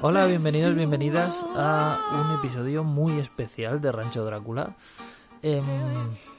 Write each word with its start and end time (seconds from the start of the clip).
Hola, 0.00 0.24
bienvenidos, 0.24 0.74
bienvenidas 0.74 1.38
a 1.56 1.98
un 2.14 2.38
episodio 2.38 2.82
muy 2.82 3.18
especial 3.18 3.82
de 3.82 3.92
Rancho 3.92 4.24
Drácula. 4.24 4.74
Em, 5.42 5.62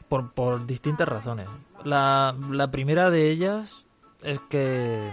por, 0.10 0.32
por, 0.34 0.66
distintas 0.66 1.08
razones. 1.08 1.48
La, 1.84 2.36
la 2.50 2.72
primera 2.72 3.12
de 3.12 3.30
ellas 3.30 3.86
es 4.24 4.40
que 4.50 5.08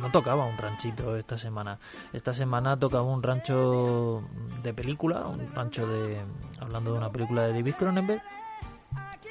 no 0.00 0.10
tocaba 0.10 0.44
un 0.44 0.56
ranchito 0.56 1.16
esta 1.16 1.38
semana. 1.38 1.78
Esta 2.12 2.32
semana 2.32 2.78
tocaba 2.78 3.04
un 3.04 3.22
rancho 3.22 4.22
de 4.62 4.74
película, 4.74 5.26
un 5.26 5.50
rancho 5.54 5.86
de. 5.86 6.20
hablando 6.60 6.92
de 6.92 6.98
una 6.98 7.10
película 7.10 7.42
de 7.42 7.52
David 7.52 7.74
Cronenberg. 7.74 8.22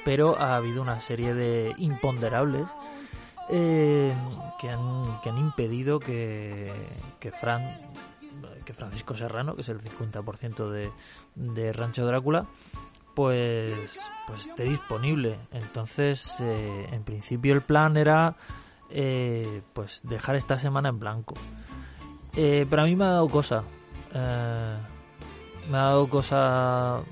Pero 0.04 0.38
ha 0.38 0.56
habido 0.56 0.82
una 0.82 1.00
serie 1.00 1.34
de 1.34 1.74
imponderables 1.78 2.68
eh, 3.48 4.12
que, 4.60 4.70
han, 4.70 5.20
que 5.20 5.30
han 5.30 5.38
impedido 5.38 5.98
que, 5.98 6.72
que 7.18 7.32
Fran 7.32 7.92
que 8.64 8.74
Francisco 8.74 9.16
Serrano, 9.16 9.54
que 9.54 9.62
es 9.62 9.68
el 9.68 9.80
50% 9.80 10.68
de, 10.68 10.90
de 11.36 11.72
Rancho 11.72 12.04
Drácula, 12.04 12.46
pues, 13.14 13.98
pues 14.26 14.46
esté 14.46 14.64
disponible. 14.64 15.38
Entonces, 15.52 16.38
eh, 16.40 16.86
en 16.92 17.02
principio 17.04 17.54
el 17.54 17.62
plan 17.62 17.96
era 17.96 18.36
eh, 18.90 19.62
pues 19.72 20.00
dejar 20.02 20.36
esta 20.36 20.58
semana 20.58 20.88
en 20.88 20.98
blanco. 20.98 21.34
Eh, 22.36 22.66
pero 22.68 22.82
a 22.82 22.84
mí 22.84 22.96
me 22.96 23.04
ha 23.04 23.08
dado 23.08 23.28
cosa. 23.28 23.62
me 24.12 25.76
ha 25.76 25.82
dado 25.82 26.08
cosa 26.08 27.02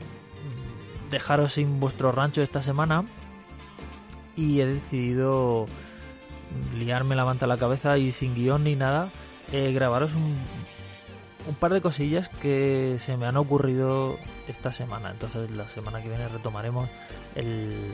dejaros 1.10 1.52
sin 1.52 1.80
vuestro 1.80 2.12
rancho 2.12 2.42
esta 2.42 2.62
semana 2.62 3.04
y 4.36 4.60
he 4.60 4.66
decidido 4.66 5.66
liarme 6.76 7.14
la 7.14 7.24
manta 7.24 7.44
a 7.46 7.48
la 7.48 7.56
cabeza 7.56 7.98
y 7.98 8.12
sin 8.12 8.34
guion 8.34 8.64
ni 8.64 8.76
nada, 8.76 9.10
eh, 9.52 9.72
grabaros 9.72 10.12
un 10.14 11.54
par 11.60 11.72
de 11.72 11.80
cosillas 11.80 12.28
que 12.28 12.96
se 12.98 13.16
me 13.16 13.26
han 13.26 13.36
ocurrido 13.36 14.18
esta 14.48 14.72
semana. 14.72 15.10
Entonces 15.10 15.50
la 15.50 15.68
semana 15.68 16.02
que 16.02 16.08
viene 16.08 16.28
retomaremos 16.28 16.88
el 17.34 17.92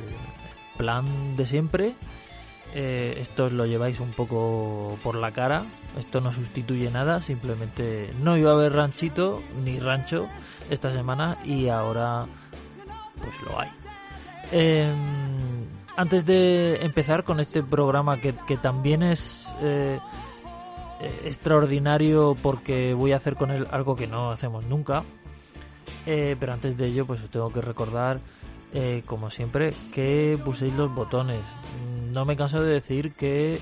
plan 0.76 1.36
de 1.36 1.46
siempre. 1.46 1.94
Eh, 2.74 3.18
esto 3.20 3.48
lo 3.50 3.66
lleváis 3.66 4.00
un 4.00 4.12
poco 4.12 4.98
por 5.02 5.16
la 5.16 5.32
cara. 5.32 5.64
Esto 5.98 6.20
no 6.20 6.32
sustituye 6.32 6.90
nada. 6.90 7.20
Simplemente 7.20 8.12
no 8.22 8.36
iba 8.36 8.50
a 8.50 8.54
haber 8.54 8.74
ranchito 8.74 9.42
ni 9.64 9.78
rancho 9.78 10.28
esta 10.70 10.90
semana 10.90 11.36
y 11.44 11.68
ahora 11.68 12.26
pues 13.20 13.34
lo 13.42 13.60
hay. 13.60 13.68
Eh, 14.52 14.92
antes 15.96 16.24
de 16.26 16.78
empezar 16.82 17.24
con 17.24 17.40
este 17.40 17.62
programa 17.62 18.18
que, 18.18 18.32
también 18.56 19.02
es 19.02 19.54
eh, 19.60 19.98
eh, 21.00 21.22
extraordinario 21.24 22.36
porque 22.42 22.94
voy 22.94 23.12
a 23.12 23.16
hacer 23.16 23.36
con 23.36 23.50
él 23.50 23.66
algo 23.70 23.96
que 23.96 24.06
no 24.06 24.30
hacemos 24.30 24.64
nunca, 24.64 25.04
pero 26.04 26.52
antes 26.52 26.76
de 26.76 26.86
ello 26.86 27.06
pues 27.06 27.22
os 27.22 27.30
tengo 27.30 27.52
que 27.52 27.60
recordar, 27.60 28.20
como 29.06 29.30
siempre, 29.30 29.74
que 29.92 30.38
puséis 30.44 30.72
los 30.74 30.92
botones. 30.92 31.40
No 32.10 32.24
me 32.24 32.36
canso 32.36 32.62
de 32.62 32.72
decir 32.72 33.14
que 33.14 33.60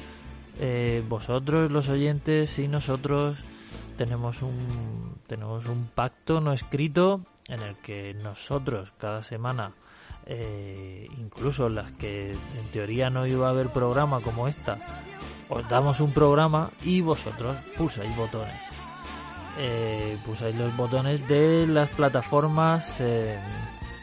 vosotros, 1.08 1.70
los 1.70 1.88
oyentes 1.88 2.58
y 2.58 2.66
nosotros 2.66 3.38
tenemos 3.96 4.42
un, 4.42 5.16
tenemos 5.26 5.66
un 5.66 5.88
pacto 5.94 6.40
no 6.40 6.52
escrito 6.52 7.20
en 7.48 7.60
el 7.60 7.76
que 7.76 8.14
nosotros 8.14 8.92
cada 8.98 9.22
semana 9.22 9.72
eh, 10.30 11.08
incluso 11.18 11.70
las 11.70 11.90
que 11.92 12.30
en 12.30 12.66
teoría 12.70 13.08
no 13.08 13.26
iba 13.26 13.46
a 13.46 13.50
haber 13.50 13.70
programa 13.70 14.20
como 14.20 14.46
esta, 14.46 14.78
os 15.48 15.66
damos 15.70 16.00
un 16.00 16.12
programa 16.12 16.70
y 16.82 17.00
vosotros 17.00 17.56
pulsáis 17.78 18.14
botones. 18.14 18.60
Eh, 19.58 20.18
pulsáis 20.26 20.54
los 20.54 20.76
botones 20.76 21.26
de 21.28 21.66
las 21.66 21.88
plataformas 21.88 23.00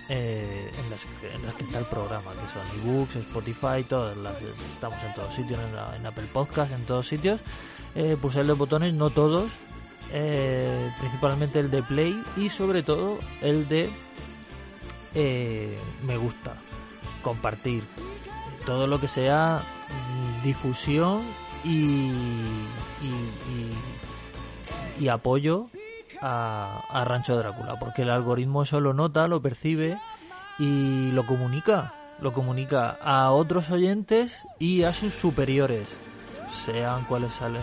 eh, 0.10 0.70
eh, 0.72 0.72
en, 0.84 0.90
las, 0.90 1.56
que 1.56 1.64
está 1.64 1.80
el 1.80 1.86
programa, 1.86 2.32
que 2.32 2.48
son 2.54 2.92
ebooks, 2.92 3.16
Spotify, 3.18 3.84
todas 3.88 4.16
las, 4.18 4.42
estamos 4.42 5.02
en 5.04 5.14
todos 5.14 5.34
sitios, 5.34 5.60
en, 5.98 6.06
Apple 6.06 6.28
Podcast, 6.32 6.72
en 6.72 6.86
todos 6.86 7.08
sitios. 7.08 7.40
pulsáis 8.22 8.46
los 8.46 8.58
botones, 8.58 8.94
no 8.94 9.10
todos, 9.10 9.52
principalmente 11.00 11.60
el 11.60 11.72
de 11.72 11.84
Play 11.84 12.24
y 12.38 12.50
sobre 12.50 12.84
todo 12.84 13.20
el 13.42 13.68
de 13.68 13.90
eh, 15.18 15.80
me 16.06 16.18
gusta, 16.18 16.56
compartir, 17.22 17.86
todo 18.66 18.86
lo 18.86 19.00
que 19.00 19.08
sea 19.08 19.64
difusión 20.44 21.22
y, 21.64 22.12
y, 25.00 25.08
apoyo 25.08 25.68
a, 26.22 27.03
Rancho 27.06 27.36
Drácula, 27.38 27.78
porque 27.80 28.03
el 28.03 28.09
algoritmo 28.09 28.64
eso 28.64 28.80
lo 28.80 28.94
nota, 28.94 29.28
lo 29.28 29.42
percibe 29.42 30.00
y 30.59 31.12
lo 31.12 31.26
comunica, 31.26 31.94
lo 32.22 32.34
comunica 32.34 32.98
a 33.02 33.31
otros 33.31 33.70
oyentes 33.70 34.38
y 34.59 34.84
a 34.84 34.94
sus 34.94 35.14
superiores, 35.14 35.88
sean 36.66 37.06
cuales 37.06 37.34
salen, 37.34 37.62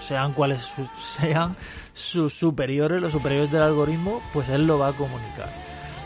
sean 0.00 0.32
cuales 0.32 0.72
sean 1.18 1.56
sus 1.94 2.34
superiores, 2.34 3.00
los 3.00 3.12
superiores 3.12 3.50
del 3.50 3.62
algoritmo, 3.62 4.22
pues 4.32 4.48
él 4.48 4.66
lo 4.66 4.78
va 4.78 4.88
a 4.88 4.92
comunicar. 4.92 5.48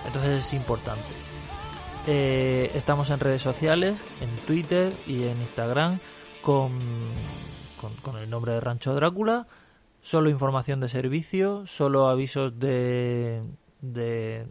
Entonces 0.07 0.47
es 0.47 0.53
importante. 0.55 1.03
Eh, 2.07 2.73
estamos 2.75 3.11
en 3.11 3.21
redes 3.21 3.43
sociales, 3.43 4.01
en 4.21 4.31
Twitter 4.45 4.93
y 5.07 5.25
en 5.25 5.41
Instagram 5.41 6.01
con, 6.43 6.73
con, 8.03 8.17
el 8.17 8.29
nombre 8.29 8.53
de 8.53 8.61
Rancho 8.61 8.95
Drácula. 8.95 9.47
Solo 10.03 10.31
información 10.31 10.81
de 10.81 10.89
servicio, 10.89 11.67
solo 11.67 12.09
avisos 12.09 12.59
de, 12.59 13.43
de, 13.81 14.47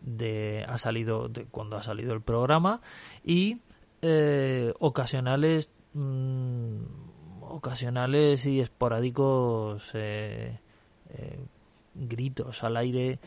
de, 0.00 0.64
ha 0.68 0.78
salido 0.78 1.28
de 1.28 1.46
cuando 1.46 1.76
ha 1.76 1.82
salido 1.82 2.12
el 2.12 2.20
programa 2.20 2.80
y 3.24 3.58
eh, 4.02 4.72
ocasionales 4.78 5.70
mm, 5.94 6.82
ocasionales 7.40 8.44
y 8.46 8.60
esporádicos 8.60 9.90
eh, 9.94 10.58
gritos 11.94 12.64
al 12.64 12.76
aire 12.76 13.18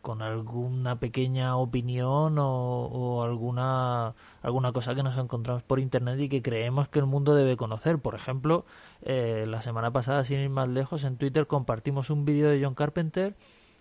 con, 0.00 0.22
alguna 0.22 0.98
pequeña 0.98 1.56
opinión 1.56 2.36
o, 2.38 3.22
alguna, 3.22 4.14
alguna 4.42 4.72
cosa 4.72 4.94
que 4.94 5.02
nos 5.02 5.16
encontramos 5.16 5.62
por 5.62 5.78
internet 5.78 6.18
y 6.20 6.28
que 6.28 6.42
creemos 6.42 6.88
que 6.88 6.98
el 6.98 7.06
mundo 7.06 7.34
debe 7.34 7.56
conocer. 7.56 7.98
Por 7.98 8.14
ejemplo, 8.14 8.64
eh, 9.02 9.44
la 9.48 9.62
semana 9.62 9.92
pasada, 9.92 10.24
sin 10.24 10.40
ir 10.40 10.50
más 10.50 10.68
lejos, 10.68 11.04
en 11.04 11.16
Twitter 11.16 11.46
compartimos 11.46 12.10
un 12.10 12.24
vídeo 12.24 12.48
de 12.48 12.62
John 12.62 12.74
Carpenter 12.74 13.36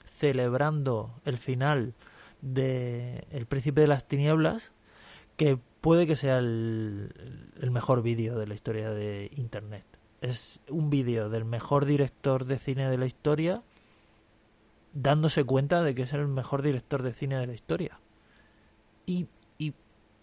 celebrando 0.05 1.11
el 1.25 1.37
final 1.37 1.95
de 2.41 3.25
El 3.31 3.45
Príncipe 3.47 3.81
de 3.81 3.87
las 3.87 4.07
Tinieblas, 4.07 4.73
que 5.37 5.57
puede 5.81 6.05
que 6.05 6.15
sea 6.15 6.37
el, 6.37 7.51
el 7.59 7.71
mejor 7.71 8.03
vídeo 8.03 8.37
de 8.37 8.47
la 8.47 8.53
historia 8.53 8.91
de 8.91 9.31
Internet. 9.35 9.85
Es 10.21 10.61
un 10.69 10.89
vídeo 10.89 11.29
del 11.29 11.45
mejor 11.45 11.85
director 11.85 12.45
de 12.45 12.57
cine 12.57 12.89
de 12.89 12.97
la 12.97 13.07
historia 13.07 13.63
dándose 14.93 15.43
cuenta 15.43 15.81
de 15.83 15.93
que 15.93 16.03
es 16.03 16.13
el 16.13 16.27
mejor 16.27 16.61
director 16.61 17.03
de 17.03 17.13
cine 17.13 17.37
de 17.37 17.47
la 17.47 17.53
historia. 17.53 17.99
Y, 19.05 19.27
y, 19.57 19.73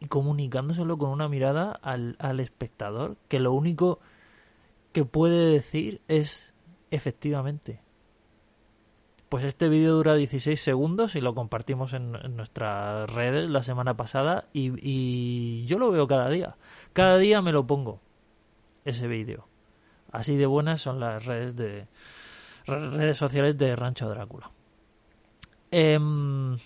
comunicándoselo 0.08 0.96
con 0.96 1.10
una 1.10 1.28
mirada 1.28 1.72
al, 1.72 2.16
al 2.18 2.40
espectador, 2.40 3.16
que 3.28 3.40
lo 3.40 3.52
único 3.52 4.00
que 4.92 5.04
puede 5.04 5.52
decir 5.52 6.00
es 6.08 6.54
efectivamente. 6.90 7.80
Pues 9.28 9.44
este 9.44 9.68
vídeo 9.68 9.94
dura 9.94 10.16
16 10.16 10.60
segundos 10.60 11.14
y 11.14 11.20
lo 11.20 11.34
compartimos 11.36 11.92
en, 11.92 12.12
nuestras 12.34 13.08
redes 13.08 13.48
la 13.48 13.62
semana 13.62 13.96
pasada 13.96 14.48
y, 14.52 15.64
yo 15.66 15.78
lo 15.78 15.92
veo 15.92 16.08
cada 16.08 16.28
día. 16.28 16.56
Cada 16.92 17.16
día 17.18 17.40
me 17.40 17.52
lo 17.52 17.64
pongo, 17.64 18.00
ese 18.84 19.06
vídeo. 19.06 19.46
Así 20.10 20.36
de 20.36 20.46
buenas 20.46 20.80
son 20.80 20.98
las 20.98 21.24
redes 21.26 21.54
de 21.54 21.86
redes 22.66 23.18
sociales 23.18 23.56
de 23.56 23.76
Rancho 23.76 24.08
Drácula. 24.08 24.50
Em, 25.70 26.56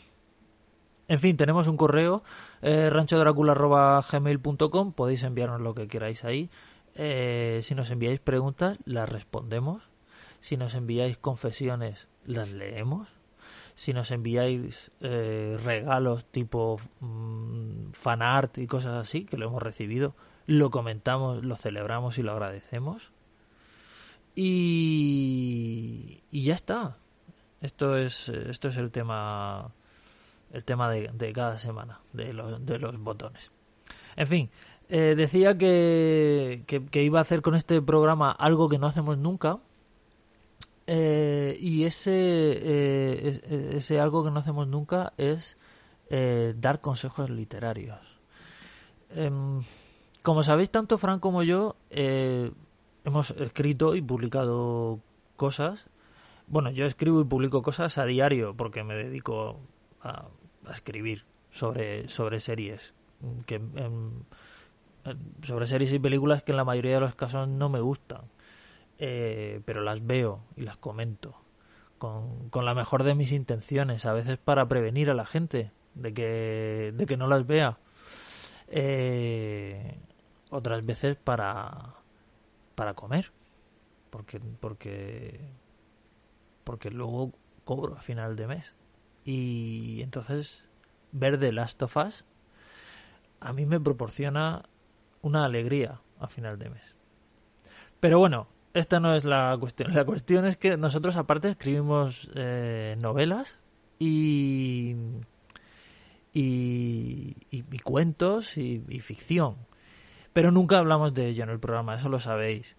en 1.09 1.19
fin, 1.19 1.37
tenemos 1.37 1.67
un 1.67 1.77
correo, 1.77 2.23
eh, 2.63 2.89
ranchodracula.gmail.com, 2.91 4.93
podéis 4.93 5.23
enviarnos 5.23 5.61
lo 5.61 5.75
que 5.75 5.87
queráis 5.87 6.25
ahí. 6.25 6.51
Eh, 6.95 7.61
si 7.63 7.75
nos 7.75 7.91
enviáis 7.91 8.21
preguntas, 8.21 8.79
las 8.85 9.09
respondemos. 9.09 9.83
Si 10.41 10.57
nos 10.57 10.75
enviáis 10.75 11.19
confesiones, 11.19 12.09
las 12.25 12.53
leemos. 12.53 13.09
Si 13.75 13.93
nos 13.93 14.11
enviáis 14.13 14.93
eh, 15.01 15.59
regalos 15.63 16.25
tipo 16.27 16.81
mm, 17.01 17.91
fanart 17.93 18.59
y 18.59 18.67
cosas 18.67 18.95
así, 18.95 19.25
que 19.25 19.37
lo 19.37 19.47
hemos 19.47 19.63
recibido, 19.63 20.15
lo 20.47 20.71
comentamos, 20.71 21.45
lo 21.45 21.57
celebramos 21.57 22.19
y 22.19 22.23
lo 22.23 22.33
agradecemos. 22.33 23.11
Y 24.37 26.23
ya 26.33 26.55
está. 26.55 26.99
Esto 27.65 27.97
es, 27.97 28.29
esto 28.29 28.69
es 28.69 28.77
el 28.77 28.91
tema, 28.91 29.71
el 30.53 30.65
tema 30.65 30.91
de, 30.91 31.09
de 31.15 31.33
cada 31.33 31.57
semana, 31.57 32.01
de 32.13 32.35
los, 32.35 32.67
de 32.67 32.79
los 32.79 32.99
botones. 32.99 33.53
En 34.17 34.27
fin, 34.27 34.51
eh, 34.91 35.15
decía 35.17 35.57
que, 35.57 36.65
que, 36.67 37.03
iba 37.03 37.21
a 37.21 37.23
hacer 37.23 37.41
con 37.41 37.55
este 37.55 37.81
programa 37.81 38.31
algo 38.33 38.69
que 38.69 38.79
no 38.79 38.87
hacemos 38.87 39.17
nunca. 39.17 39.61
Eh, 40.87 41.57
y 41.59 41.85
ese, 41.85 42.13
eh, 42.13 43.73
ese 43.77 43.99
algo 43.99 44.23
que 44.23 44.31
no 44.31 44.41
hacemos 44.41 44.69
nunca 44.69 45.15
es 45.17 45.57
dar 46.11 46.83
consejos 46.83 47.31
literarios. 47.31 48.19
Em, 49.09 49.63
como 50.23 50.43
sabéis, 50.43 50.69
tanto 50.69 50.99
Fran 50.99 51.19
como 51.19 51.43
yo 51.43 51.77
hemos 51.91 53.31
escrito 53.31 53.95
y 53.97 54.03
publicado 54.03 55.01
cosas. 55.37 55.87
Bueno, 56.47 56.71
yo 56.71 56.87
escribo 56.87 57.21
y 57.21 57.25
publico 57.25 57.63
cosas 57.63 57.99
a 57.99 58.05
diario 58.05 58.55
porque 58.57 58.85
me 58.85 58.95
dedico 58.95 59.61
a, 60.03 60.29
escribir 60.71 61.25
sobre, 61.51 62.09
sobre 62.09 62.41
series 62.41 62.95
que 63.47 63.61
sobre 65.43 65.67
series 65.67 65.93
y 65.93 65.99
películas 65.99 66.43
que 66.43 66.53
en 66.53 66.57
la 66.57 66.65
mayoría 66.65 66.95
de 66.95 67.01
los 67.01 67.15
casos 67.15 67.47
no 67.49 67.69
me 67.69 67.81
gustan, 67.81 68.23
eh, 68.99 69.61
pero 69.65 69.83
las 69.83 70.05
veo 70.07 70.41
y 70.57 70.63
las 70.63 70.77
comento 70.77 71.35
con, 71.99 72.49
con, 72.51 72.65
la 72.65 72.75
mejor 72.75 73.03
de 73.03 73.15
mis 73.15 73.33
intenciones, 73.33 74.07
a 74.07 74.13
veces 74.13 74.39
para 74.39 74.67
prevenir 74.67 75.11
a 75.11 75.15
la 75.15 75.27
gente 75.27 75.73
de 75.95 76.13
que, 76.13 76.93
de 76.95 77.07
que 77.07 77.17
no 77.17 77.27
las 77.27 77.47
vea, 77.47 77.79
eh, 78.69 79.97
otras 80.51 80.85
veces 80.85 81.17
para, 81.17 81.95
para 82.75 82.95
comer, 82.95 83.31
porque, 84.11 84.41
porque, 84.61 85.41
porque 86.65 86.91
luego 86.91 87.33
cobro 87.65 87.97
a 87.97 88.01
final 88.01 88.37
de 88.37 88.47
mes. 88.47 88.75
Y 89.25 90.01
entonces 90.03 90.65
ver 91.13 91.39
The 91.39 91.53
Last 91.53 91.83
of 91.83 91.97
Us 91.97 92.25
a 93.41 93.53
mí 93.53 93.67
me 93.67 93.79
proporciona 93.79 94.65
una 95.21 95.45
alegría 95.45 96.01
a 96.19 96.29
final 96.29 96.59
de 96.59 96.71
mes. 96.71 96.97
Pero 98.01 98.19
bueno, 98.19 98.49
esta 98.73 99.01
no 99.01 99.15
es 99.15 99.25
la 99.25 99.57
cuestión. 99.61 99.95
La 99.95 100.05
cuestión 100.05 100.47
es 100.47 100.57
que 100.57 100.77
nosotros 100.77 101.17
aparte 101.17 101.51
escribimos 101.51 102.31
eh, 102.35 102.97
novelas 102.99 103.63
y, 103.99 104.97
y, 106.33 107.37
y, 107.51 107.79
cuentos 107.81 108.57
y, 108.57 108.81
ficción. 109.01 109.57
Pero 110.33 110.51
nunca 110.51 110.79
hablamos 110.79 111.15
de 111.15 111.29
ello 111.29 111.45
en 111.45 111.51
el 111.51 111.61
programa, 111.61 111.95
eso 111.95 112.09
lo 112.09 112.19
sabéis. 112.19 112.77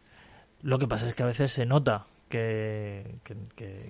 Lo 0.62 0.80
que 0.80 0.88
pasa 0.88 1.08
es 1.08 1.14
que 1.14 1.24
a 1.24 1.28
veces 1.28 1.52
se 1.52 1.66
nota 1.66 2.08
que, 2.30 3.19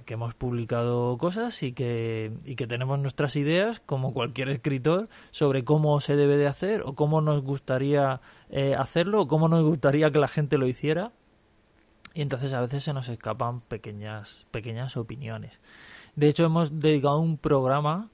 hemos 0.07 0.33
publicado 0.35 1.17
cosas 1.17 1.63
y 1.63 1.73
que, 1.73 2.33
y 2.45 2.55
que 2.55 2.67
tenemos 2.67 2.99
nuestras 2.99 3.35
ideas, 3.35 3.79
como 3.85 4.13
cualquier 4.13 4.49
escritor, 4.49 5.09
sobre 5.31 5.63
cómo 5.63 5.99
se 6.01 6.15
debe 6.15 6.37
de 6.37 6.47
hacer 6.47 6.81
o 6.85 6.95
cómo 6.95 7.21
nos 7.21 7.41
gustaría 7.41 8.21
eh, 8.49 8.75
hacerlo 8.75 9.21
o 9.21 9.27
cómo 9.27 9.47
nos 9.47 9.63
gustaría 9.63 10.11
que 10.11 10.19
la 10.19 10.27
gente 10.27 10.57
lo 10.57 10.67
hiciera. 10.67 11.11
Y 12.13 12.21
entonces 12.21 12.53
a 12.53 12.61
veces 12.61 12.83
se 12.83 12.93
nos 12.93 13.09
escapan 13.09 13.61
pequeñas, 13.61 14.45
pequeñas 14.51 14.95
opiniones. 14.95 15.59
De 16.15 16.29
hecho, 16.29 16.45
hemos 16.45 16.79
dedicado 16.79 17.19
un 17.19 17.37
programa 17.37 18.09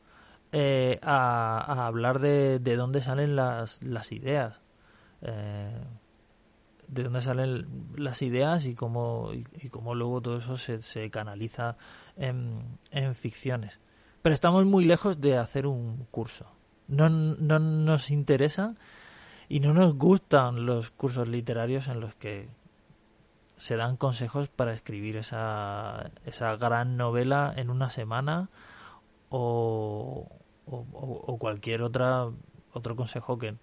eh, 0.52 1.00
a, 1.04 1.86
hablar 1.86 2.20
de, 2.20 2.60
de 2.60 2.76
dónde 2.76 3.02
salen 3.02 3.36
las, 3.36 3.82
las 3.84 4.12
ideas. 4.12 4.60
Eh, 5.22 5.84
de 6.92 7.04
dónde 7.04 7.22
salen 7.22 7.68
las 7.96 8.22
ideas 8.22 8.66
y 8.66 8.76
cómo, 8.76 9.32
y, 9.34 9.70
cómo 9.70 9.96
luego 9.96 10.22
todo 10.22 10.38
eso 10.38 10.58
se, 10.58 10.82
se 10.82 11.10
canaliza 11.10 11.78
en, 12.18 12.78
en, 12.92 13.16
ficciones. 13.16 13.80
Pero 14.22 14.36
estamos 14.36 14.66
muy 14.66 14.84
lejos 14.84 15.20
de 15.22 15.38
hacer 15.38 15.66
un 15.66 16.06
curso. 16.12 16.52
No, 16.90 17.10
no 17.10 17.60
nos 17.60 18.12
interesa 18.12 18.76
y 19.48 19.62
no 19.62 19.74
nos 19.74 19.96
gustan 19.96 20.66
los 20.66 20.92
cursos 20.92 21.30
literarios 21.30 21.88
en 21.88 22.02
los 22.02 22.14
que 22.16 22.50
se 23.56 23.78
dan 23.78 23.96
consejos 23.96 24.50
para 24.50 24.74
escribir 24.74 25.16
esa, 25.16 26.12
esa 26.26 26.58
gran 26.58 26.98
novela 26.98 27.54
en 27.56 27.70
una 27.70 27.90
semana 27.90 28.50
o, 29.30 30.28
o, 30.66 30.86
o 30.92 31.38
cualquier 31.38 31.84
otra 31.84 32.28
otro 32.74 32.96
consejo 32.96 33.38
que, 33.38 33.56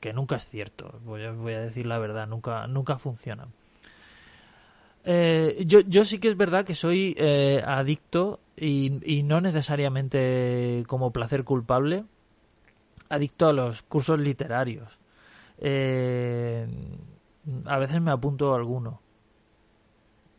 que 0.00 0.12
nunca 0.12 0.36
es 0.36 0.46
cierto. 0.46 0.98
Voy 1.04 1.22
a, 1.22 1.60
decir 1.60 1.86
la 1.86 1.98
verdad, 1.98 2.26
nunca, 2.26 2.66
nunca 2.66 2.98
funciona. 2.98 3.48
Eh, 5.04 5.64
yo, 5.66 5.80
yo 5.80 6.04
sí 6.04 6.18
que 6.18 6.28
es 6.28 6.36
verdad 6.36 6.64
que 6.64 6.74
soy 6.74 7.14
eh, 7.18 7.62
adicto 7.66 8.40
y, 8.56 9.22
no 9.24 9.40
necesariamente 9.40 10.84
como 10.86 11.12
placer 11.12 11.44
culpable, 11.44 12.04
adicto 13.08 13.48
a 13.48 13.52
los 13.52 13.82
cursos 13.82 14.20
literarios. 14.20 14.98
Eh, 15.58 16.66
a 17.66 17.78
veces 17.78 18.00
me 18.00 18.10
apunto 18.10 18.52
a 18.52 18.56
alguno. 18.56 19.00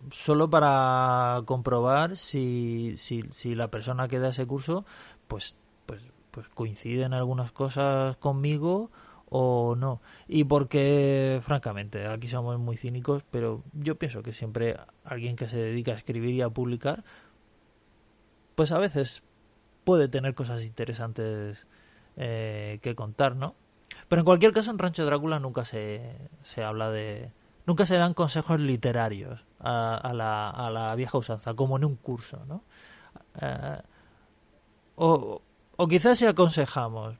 Solo 0.09 0.49
para 0.49 1.41
comprobar 1.45 2.17
si, 2.17 2.95
si, 2.97 3.23
si 3.31 3.53
la 3.53 3.69
persona 3.69 4.07
que 4.07 4.17
da 4.17 4.29
ese 4.29 4.47
curso 4.47 4.83
pues, 5.27 5.55
pues, 5.85 6.01
pues 6.31 6.47
coincide 6.49 7.03
en 7.03 7.13
algunas 7.13 7.51
cosas 7.51 8.17
conmigo 8.17 8.89
o 9.33 9.75
no. 9.77 10.01
Y 10.27 10.43
porque, 10.43 11.39
francamente, 11.41 12.05
aquí 12.05 12.27
somos 12.27 12.59
muy 12.59 12.75
cínicos, 12.75 13.23
pero 13.31 13.63
yo 13.73 13.95
pienso 13.95 14.21
que 14.21 14.33
siempre 14.33 14.75
alguien 15.05 15.37
que 15.37 15.47
se 15.47 15.57
dedica 15.57 15.93
a 15.93 15.95
escribir 15.95 16.35
y 16.35 16.41
a 16.41 16.49
publicar, 16.49 17.03
pues 18.55 18.73
a 18.73 18.77
veces 18.77 19.23
puede 19.85 20.09
tener 20.09 20.35
cosas 20.35 20.63
interesantes 20.65 21.65
eh, 22.17 22.79
que 22.81 22.93
contar, 22.93 23.37
¿no? 23.37 23.55
Pero 24.09 24.19
en 24.19 24.25
cualquier 24.25 24.51
caso, 24.51 24.69
en 24.69 24.79
Rancho 24.79 25.05
Drácula 25.05 25.39
nunca 25.39 25.65
se, 25.65 26.29
se 26.43 26.63
habla 26.63 26.91
de... 26.91 27.31
Nunca 27.65 27.85
se 27.85 27.95
dan 27.95 28.13
consejos 28.13 28.59
literarios 28.59 29.45
a, 29.59 29.95
a, 29.95 30.13
la, 30.13 30.49
a 30.49 30.69
la 30.71 30.93
vieja 30.95 31.17
usanza, 31.17 31.53
como 31.53 31.77
en 31.77 31.85
un 31.85 31.95
curso, 31.95 32.43
¿no? 32.47 32.63
Eh, 33.39 33.81
o, 34.95 35.41
o 35.77 35.87
quizás 35.87 36.19
si 36.19 36.25
aconsejamos, 36.25 37.15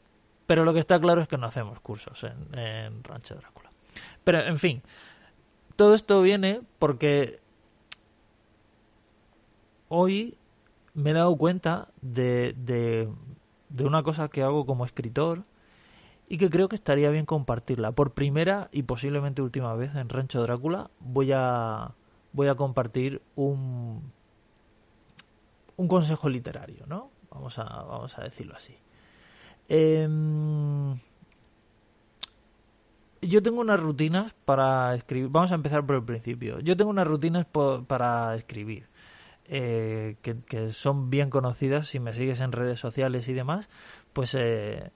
pero 0.46 0.66
lo 0.66 0.74
que 0.74 0.80
está 0.80 1.00
claro 1.00 1.22
es 1.22 1.28
que 1.28 1.38
no 1.38 1.48
hacemos 1.48 1.80
cursos 1.80 2.24
en, 2.24 3.04
Rancho 3.04 3.36
Drácula. 3.36 3.70
Pero, 4.24 4.40
en 4.40 4.60
fin, 4.60 4.82
todo 5.76 5.96
esto 5.96 6.22
viene 6.22 6.62
porque 6.80 7.40
hoy 9.88 10.38
me 10.94 11.12
he 11.12 11.14
dado 11.14 11.36
cuenta 11.38 11.90
de, 12.02 12.54
de, 12.58 13.10
una 13.86 14.04
cosa 14.04 14.30
que 14.30 14.44
hago 14.44 14.66
como 14.66 14.86
escritor 14.86 15.44
y 16.28 16.38
que 16.38 16.50
creo 16.50 16.70
que 16.70 16.76
estaría 16.76 17.10
bien 17.10 17.26
compartirla. 17.26 17.92
Por 17.92 18.14
primera 18.14 18.70
y 18.72 18.84
posiblemente 18.84 19.42
última 19.42 19.74
vez 19.76 19.96
en 19.96 20.10
Rancho 20.10 20.42
Drácula 20.42 20.90
voy 21.00 21.32
a, 21.34 21.92
voy 22.34 22.48
a 22.48 22.56
compartir 22.56 23.22
un, 23.36 24.12
un 25.78 25.88
consejo 25.88 26.30
literario, 26.30 26.86
¿no? 26.88 27.10
Vamos 27.32 27.58
a, 27.58 27.64
vamos 27.64 28.18
a 28.18 28.24
decirlo 28.24 28.56
así. 28.56 28.78
Em, 29.74 30.98
yo 33.22 33.42
tengo 33.42 33.62
unas 33.62 33.80
rutinas 33.80 34.34
para 34.44 34.94
escribir. 34.96 35.30
Vamos 35.30 35.54
a 35.54 35.56
empezar 35.56 35.86
por 35.86 35.96
el 35.96 36.04
principio. 36.04 36.60
Yo 36.60 36.76
tengo 36.76 36.90
unas 36.90 37.08
rutinas 37.08 37.46
para 37.88 38.36
escribir. 38.36 38.90
Eh, 39.46 40.18
que, 40.22 40.74
son 40.74 41.10
bien 41.10 41.30
conocidas 41.30 41.88
si 41.88 42.00
me 42.00 42.14
sigues 42.14 42.42
en 42.42 42.52
redes 42.54 42.80
sociales 42.80 43.28
y 43.28 43.34
demás 43.34 43.70
pues 44.14 44.34
eh, 44.36 44.92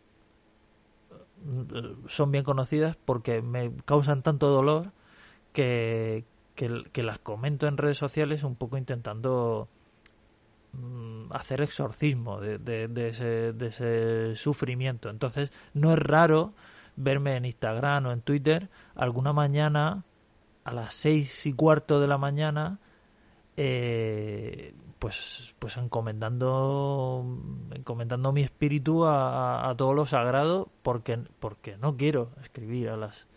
son 2.07 2.31
bien 2.31 2.45
conocidas 2.45 2.95
porque 2.95 3.41
me 3.41 3.73
causan 3.83 4.21
tanto 4.21 4.47
dolor 4.47 4.93
que, 5.51 6.23
que, 6.55 7.03
las 7.03 7.19
comento 7.19 7.67
en 7.67 7.75
redes 7.75 7.97
sociales 7.97 8.43
un 8.43 8.55
poco 8.55 8.77
intentando 8.77 9.67
hacer 11.31 11.61
exorcismo 11.61 12.39
de, 12.39 12.57
de, 12.57 13.07
ese, 13.07 13.53
de, 13.53 13.67
ese, 13.67 14.35
sufrimiento. 14.35 15.09
Entonces, 15.09 15.51
no 15.73 15.93
es 15.93 15.99
raro 15.99 16.53
verme 16.95 17.35
en 17.35 17.45
Instagram 17.45 18.05
o 18.05 18.11
en 18.11 18.21
Twitter 18.21 18.69
alguna 18.95 19.33
mañana 19.33 20.03
a 20.63 20.73
las 20.73 20.93
seis 20.93 21.45
y 21.45 21.53
cuarto 21.53 21.99
de 21.99 22.07
la 22.07 22.17
mañana 22.17 22.79
eh, 23.57 24.73
pues 24.99 25.55
pues 25.59 25.77
encomendando 25.77 27.23
encomendando 27.73 28.31
mi 28.31 28.41
espíritu 28.41 29.05
a, 29.05 29.69
a, 29.69 29.75
todo 29.75 29.93
lo 29.93 30.05
sagrado 30.05 30.69
porque 30.81 31.19
porque 31.39 31.77
no 31.77 31.95
quiero 31.97 32.31
escribir 32.41 32.89
a 32.89 32.97
las 32.97 33.27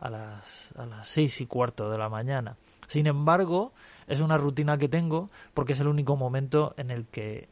a 0.00 0.10
las 0.10 0.72
a 0.76 0.86
las 0.86 1.06
seis 1.06 1.40
y 1.40 1.46
cuarto 1.46 1.90
de 1.90 1.98
la 1.98 2.08
mañana 2.08 2.56
sin 2.92 3.06
embargo 3.06 3.72
es 4.06 4.20
una 4.20 4.36
rutina 4.36 4.76
que 4.76 4.86
tengo 4.86 5.30
porque 5.54 5.72
es 5.72 5.80
el 5.80 5.88
único 5.88 6.14
momento 6.14 6.74
en 6.76 6.90
el 6.90 7.06
que 7.06 7.48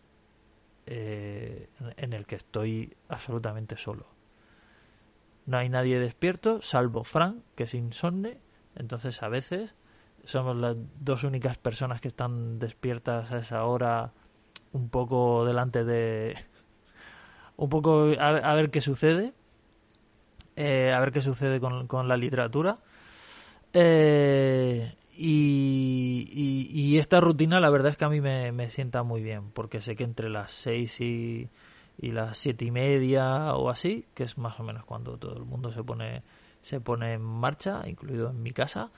eh, 0.85 1.71
en 1.97 2.13
el 2.13 2.27
que 2.27 2.37
estoy 2.37 2.95
absolutamente 3.09 3.79
solo. 3.79 4.07
no 5.47 5.57
hay 5.57 5.71
nadie 5.71 5.99
despierto, 5.99 6.61
salvo 6.61 7.05
Frank, 7.05 7.39
que 7.55 7.65
es 7.65 7.75
insomne. 7.75 8.39
Entonces 8.77 9.23
a 9.23 9.29
veces 9.29 9.75
somos 10.25 10.57
las 10.57 10.77
dos 11.01 11.25
únicas 11.25 11.57
personas 11.57 12.01
que 12.03 12.09
están 12.09 12.59
despiertas 12.59 13.33
a 13.33 13.39
esa 13.39 13.65
hora, 13.65 14.13
un 14.73 14.91
poco 14.91 15.47
delante 15.47 15.85
de... 15.85 16.37
un 17.57 17.69
poco 17.71 18.13
a, 18.19 18.55
ver 18.55 18.71
qué 18.71 18.83
sucede. 18.83 19.33
Eh, 20.57 20.93
a 20.93 21.01
ver 21.01 21.13
qué 21.13 21.23
sucede 21.23 21.61
con, 21.61 21.87
con 21.87 22.09
la 22.09 22.17
literatura. 22.19 22.79
Eh, 23.73 24.95
y, 25.23 26.71
y, 26.73 26.99
esta 26.99 27.21
rutina 27.21 27.61
la 27.61 27.69
verdad 27.69 27.91
es 27.91 27.99
que 27.99 28.07
a 28.07 28.09
mí 28.09 28.23
me, 28.23 28.53
me 28.53 28.71
sienta 28.71 29.03
muy 29.03 29.23
bien, 29.23 29.51
porque 29.51 29.83
sé 29.83 29.95
que 29.95 30.05
entre 30.05 30.31
las 30.31 30.51
seis 30.51 30.99
y, 31.01 31.51
y 31.99 32.11
las 32.13 32.39
siete 32.39 32.65
y 32.65 32.71
media 32.71 33.55
o 33.55 33.69
así, 33.69 34.07
que 34.15 34.25
es 34.25 34.39
más 34.39 34.59
o 34.61 34.63
menos 34.63 34.87
cuando 34.87 35.19
todo 35.19 35.37
el 35.37 35.45
mundo 35.45 35.73
se 35.73 35.85
pone, 35.85 36.23
se 36.63 36.81
pone 36.81 37.13
en 37.13 37.21
marcha, 37.21 37.83
incluido 37.87 38.31
en 38.31 38.43
mi 38.43 38.53
casa, 38.53 38.91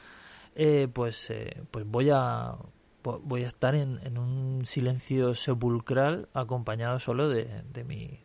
eh, 0.55 0.87
pues, 0.93 1.29
eh, 1.31 1.61
pues 1.73 1.85
voy 1.87 2.11
a 2.11 2.55
voy 3.03 3.43
a 3.43 3.49
estar 3.49 3.75
en, 3.75 3.99
en, 4.05 4.17
un 4.17 4.65
silencio 4.65 5.35
sepulcral 5.35 6.29
acompañado 6.35 7.01
solo 7.01 7.29
de, 7.29 7.65
de, 7.73 7.83
mi, 7.83 8.21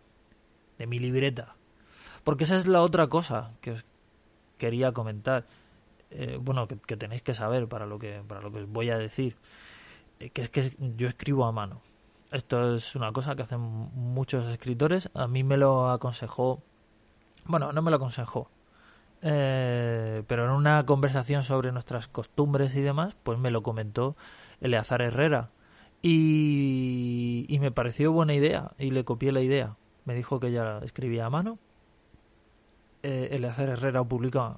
de 0.77 0.86
mi 0.86 1.00
libreta. 1.00 1.56
Porque 2.24 2.44
esa 2.44 2.58
es 2.58 2.68
la 2.68 2.84
otra 2.84 3.08
cosa 3.08 3.54
que 3.60 3.72
os 3.72 3.86
quería 4.60 4.92
comentar 4.92 5.48
eh, 6.12 6.38
bueno, 6.42 6.68
que, 6.68 6.98
tenéis 6.98 7.22
que 7.22 7.34
saber 7.34 7.68
para 7.68 7.86
lo 7.86 8.00
que, 8.00 8.22
para 8.28 8.42
lo 8.42 8.52
que 8.52 8.60
os 8.60 8.70
voy 8.70 8.90
a 8.90 8.98
decir, 8.98 9.36
eh, 10.20 10.30
que 10.30 10.42
es 10.42 10.50
que 10.50 10.74
yo 10.80 11.08
escribo 11.08 11.46
a 11.46 11.52
mano. 11.52 11.82
Esto 12.32 12.76
es 12.76 12.96
una 12.96 13.12
cosa 13.12 13.36
que 13.36 13.44
hacen 13.44 13.60
muchos 13.60 14.46
escritores. 14.48 15.10
A 15.14 15.28
mí 15.28 15.44
me 15.44 15.58
lo 15.58 15.90
aconsejó, 15.90 16.62
bueno, 17.46 17.72
no 17.74 17.82
me 17.82 17.92
lo 17.92 17.98
aconsejó, 17.98 18.50
eh, 19.22 20.24
pero 20.28 20.46
en 20.46 20.52
una 20.52 20.86
conversación 20.86 21.44
sobre 21.44 21.72
nuestras 21.72 22.08
costumbres 22.08 22.76
y 22.76 22.82
demás, 22.82 23.16
pues 23.24 23.38
me 23.40 23.52
lo 23.52 23.64
comentó 23.64 24.16
Eleazar 24.62 25.02
Herrera. 25.02 25.52
Y, 26.02 27.58
me 27.60 27.72
pareció 27.72 28.12
buena 28.12 28.34
idea 28.34 28.72
y 28.78 28.92
le 28.92 29.04
copié 29.04 29.32
la 29.32 29.42
idea. 29.42 29.76
Me 30.06 30.14
dijo 30.14 30.40
que 30.40 30.52
ya 30.52 30.80
escribía 30.80 31.26
a 31.26 31.30
mano. 31.30 31.60
Eleazar 33.04 33.70
Herrera 33.70 34.04
publica 34.04 34.58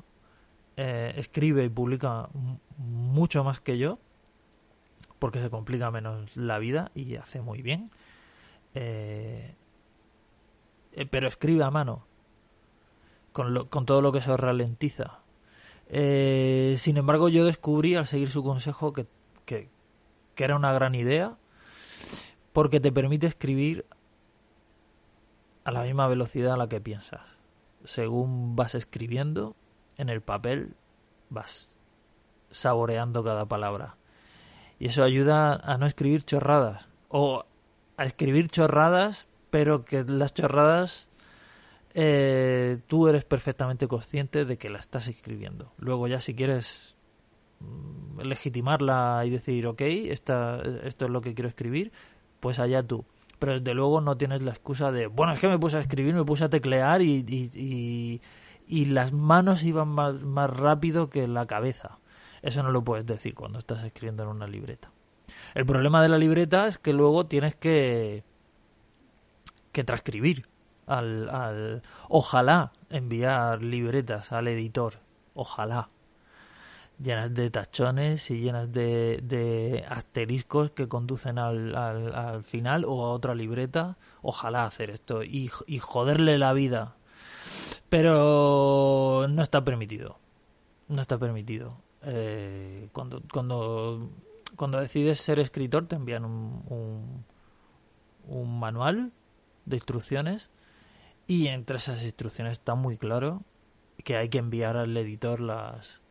eh, 0.82 1.12
escribe 1.18 1.66
y 1.66 1.70
publica 1.70 2.30
mucho 2.78 3.44
más 3.44 3.60
que 3.60 3.78
yo, 3.78 4.00
porque 5.20 5.42
se 5.42 5.50
complica 5.50 5.92
menos 5.92 6.38
la 6.38 6.58
vida 6.58 6.90
y 6.96 7.18
hace 7.18 7.42
muy 7.42 7.62
bien. 7.62 7.92
Eh, 8.76 9.56
eh, 10.94 11.06
pero 11.06 11.28
escribe 11.28 11.66
a 11.66 11.70
mano, 11.70 12.06
con, 13.34 13.68
con 13.68 13.86
todo 13.86 14.02
lo 14.02 14.14
que 14.14 14.22
se 14.22 14.38
ralentiza. 14.38 15.20
sin 15.90 16.96
embargo, 16.96 17.28
yo 17.28 17.44
descubrí 17.44 17.96
al 17.96 18.08
seguir 18.08 18.30
su 18.30 18.42
consejo 18.42 18.94
que 18.94 19.68
era 20.38 20.56
una 20.56 20.72
gran 20.72 20.96
idea, 20.96 21.36
porque 22.54 22.80
te 22.80 22.94
permite 22.94 23.28
escribir 23.28 23.86
a 25.66 25.74
la 25.74 25.84
misma 25.84 26.08
velocidad 26.08 26.54
a 26.54 26.58
la 26.58 26.70
que 26.70 26.80
piensas. 26.80 27.20
Según 27.84 28.56
vas 28.56 28.76
escribiendo, 28.76 29.58
en 30.00 30.10
el 30.10 30.22
papel 30.22 30.74
vas 31.30 31.78
saboreando 32.50 33.24
cada 33.24 33.46
palabra. 33.46 33.98
Y 34.80 34.88
eso 34.88 35.04
ayuda 35.04 35.56
a 35.56 35.78
no 35.78 35.86
escribir 35.86 36.24
chorradas. 36.24 36.88
O 37.10 37.44
a 37.98 38.06
escribir 38.06 38.50
chorradas, 38.50 39.28
pero 39.50 39.84
que 39.84 40.06
las 40.06 40.34
chorradas 40.34 41.10
eh, 41.94 42.80
tú 42.88 43.10
eres 43.10 43.26
perfectamente 43.26 43.88
consciente 43.88 44.46
de 44.46 44.58
que 44.58 44.70
la 44.70 44.80
estás 44.80 45.08
escribiendo. 45.10 45.74
Luego 45.78 46.08
ya 46.08 46.22
si 46.22 46.34
quieres 46.34 46.96
mm, 47.60 48.22
legitimarla 48.22 49.24
y 49.26 49.32
decir, 49.32 49.68
ok, 49.68 49.82
esta, 49.82 50.62
esto 50.84 51.06
es 51.06 51.12
lo 51.12 51.20
que 51.20 51.34
quiero 51.34 51.50
escribir, 51.50 51.92
pues 52.40 52.60
allá 52.60 52.82
tú. 52.84 53.04
Pero 53.38 53.60
desde 53.60 53.74
luego 53.74 54.00
no 54.00 54.18
tienes 54.18 54.42
la 54.44 54.52
excusa 54.52 54.94
de, 54.94 55.08
bueno, 55.08 55.34
es 55.34 55.42
que 55.42 55.50
me 55.50 55.60
puse 55.60 55.76
a 55.76 55.82
escribir, 55.82 56.16
me 56.16 56.24
puse 56.24 56.46
a 56.46 56.50
teclear 56.50 57.02
y 57.02 57.26
y 57.28 58.22
las 58.86 59.14
manos 59.14 59.64
iban 59.64 59.88
más, 59.88 60.22
más 60.22 60.48
rápido 60.48 61.10
que 61.10 61.28
la 61.28 61.48
cabeza. 61.48 61.98
Eso 62.44 62.62
no 62.62 62.72
lo 62.72 62.84
puedes 62.84 63.06
decir 63.06 63.34
cuando 63.34 63.58
estás 63.58 63.84
escribiendo 63.84 64.24
en 64.24 64.30
una 64.30 64.48
libreta. 64.48 64.92
El 65.56 65.66
problema 65.66 66.04
de 66.04 66.10
la 66.10 66.20
libreta 66.20 66.68
es 66.68 66.78
que 66.78 66.94
luego 66.94 67.26
tienes 67.26 67.56
que, 67.56 68.24
que 69.72 69.84
transcribir. 69.84 70.48
Al, 70.86 71.30
al, 71.30 71.82
ojalá 72.08 72.72
enviar 72.90 73.64
libretas 73.64 74.32
al 74.32 74.48
editor. 74.48 75.00
Ojalá. 75.34 75.90
Llenas 77.02 77.34
de 77.34 77.50
tachones 77.50 78.30
y 78.30 78.42
llenas 78.42 78.72
de, 78.72 79.20
de 79.24 79.86
asteriscos 79.88 80.72
que 80.72 80.88
conducen 80.88 81.40
al, 81.40 81.76
al, 81.76 82.14
al, 82.14 82.44
final 82.44 82.86
o 82.86 83.06
a 83.06 83.12
otra 83.12 83.34
libreta. 83.34 83.98
Ojalá 84.22 84.66
hacer 84.66 84.92
esto 84.92 85.24
y, 85.24 85.50
y 85.66 85.80
joderle 85.80 86.38
la 86.38 86.54
vida 86.54 86.98
pero 87.90 89.28
no 89.28 89.42
está 89.42 89.64
permitido. 89.64 90.20
No 90.88 91.02
está 91.02 91.18
permitido. 91.18 91.78
Eh, 92.04 92.90
cuando, 92.94 93.22
cuando, 93.34 94.10
cuando 94.56 94.80
decides 94.80 95.20
ser 95.20 95.40
escritor 95.40 95.88
te 95.88 95.96
envían 95.96 96.24
un, 96.24 97.26
un, 98.28 98.60
manual 98.60 99.12
de 99.66 99.76
instrucciones 99.76 100.50
y 101.28 101.48
entre 101.48 101.78
esas 101.78 102.04
instrucciones 102.04 102.54
está 102.54 102.76
muy 102.76 102.98
claro 102.98 103.44
que 104.04 104.16
hay 104.16 104.30
que 104.30 104.38
enviar 104.38 104.78
al 104.78 104.96
editor 104.96 105.42
las 105.42 106.02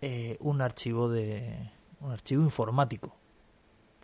eh, 0.00 0.36
un 0.38 0.60
archivo 0.60 1.08
de 1.08 1.70
un 2.00 2.12
archivo 2.12 2.44
informático 2.44 3.16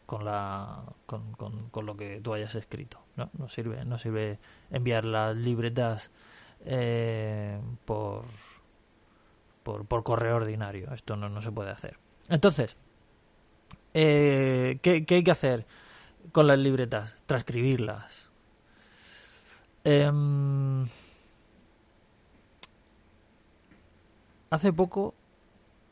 con 0.06 0.24
la 0.24 0.82
con, 1.06 1.32
con, 1.34 1.68
con, 1.70 1.86
lo 1.86 1.96
que 1.96 2.20
tú 2.20 2.34
hayas 2.34 2.56
escrito 2.56 3.00
no 3.14 3.30
no 3.38 3.48
sirve 3.48 3.84
no 3.84 3.96
sirve 3.98 4.40
enviar 4.70 5.04
las 5.04 5.36
libretas 5.36 6.10
eh, 6.64 7.60
por, 7.84 8.24
por, 9.62 10.02
correo 10.02 10.36
ordinario. 10.36 10.92
Esto 10.92 11.16
no, 11.16 11.28
no 11.28 11.42
se 11.42 11.52
puede 11.52 11.70
hacer. 11.70 11.96
Entonces, 12.28 12.76
eh, 13.94 14.78
¿qué, 14.82 15.04
hay 15.08 15.24
que 15.24 15.30
hacer 15.30 15.66
con 16.32 16.46
las 16.46 16.58
libretas? 16.58 17.16
Transcribirlas. 17.26 18.30
Em, 19.82 20.86
hace 24.50 24.72
poco 24.72 25.14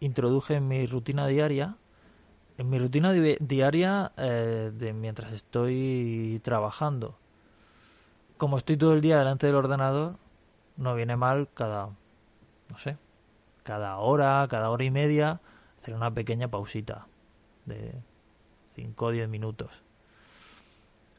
introduje 0.00 0.56
en 0.56 0.68
mi 0.68 0.87
rutina 0.87 1.26
diaria, 1.26 1.76
en 2.58 2.68
mi 2.68 2.78
rutina 2.78 3.12
diaria 3.12 4.12
eh, 4.16 4.70
de 4.75 4.92
mientras 4.92 5.32
estoy 5.32 6.40
trabajando. 6.44 7.16
Como 8.37 8.58
estoy 8.58 8.76
todo 8.76 8.92
el 8.92 9.00
día 9.00 9.18
delante 9.18 9.46
del 9.46 9.56
ordenador, 9.56 10.16
no 10.78 10.94
viene 10.94 11.16
mal 11.16 11.49
cada, 11.52 11.90
no 12.70 12.78
sé, 12.78 12.97
cada 13.64 13.99
hora, 13.99 14.47
cada 14.49 14.70
hora 14.70 14.85
y 14.85 14.90
media, 14.90 15.40
hacer 15.80 15.94
una 15.94 16.12
pequeña 16.12 16.49
pausita 16.49 17.06
de 17.66 17.94
5 18.75 19.06
o 19.06 19.11
10 19.11 19.28
minutos. 19.28 19.70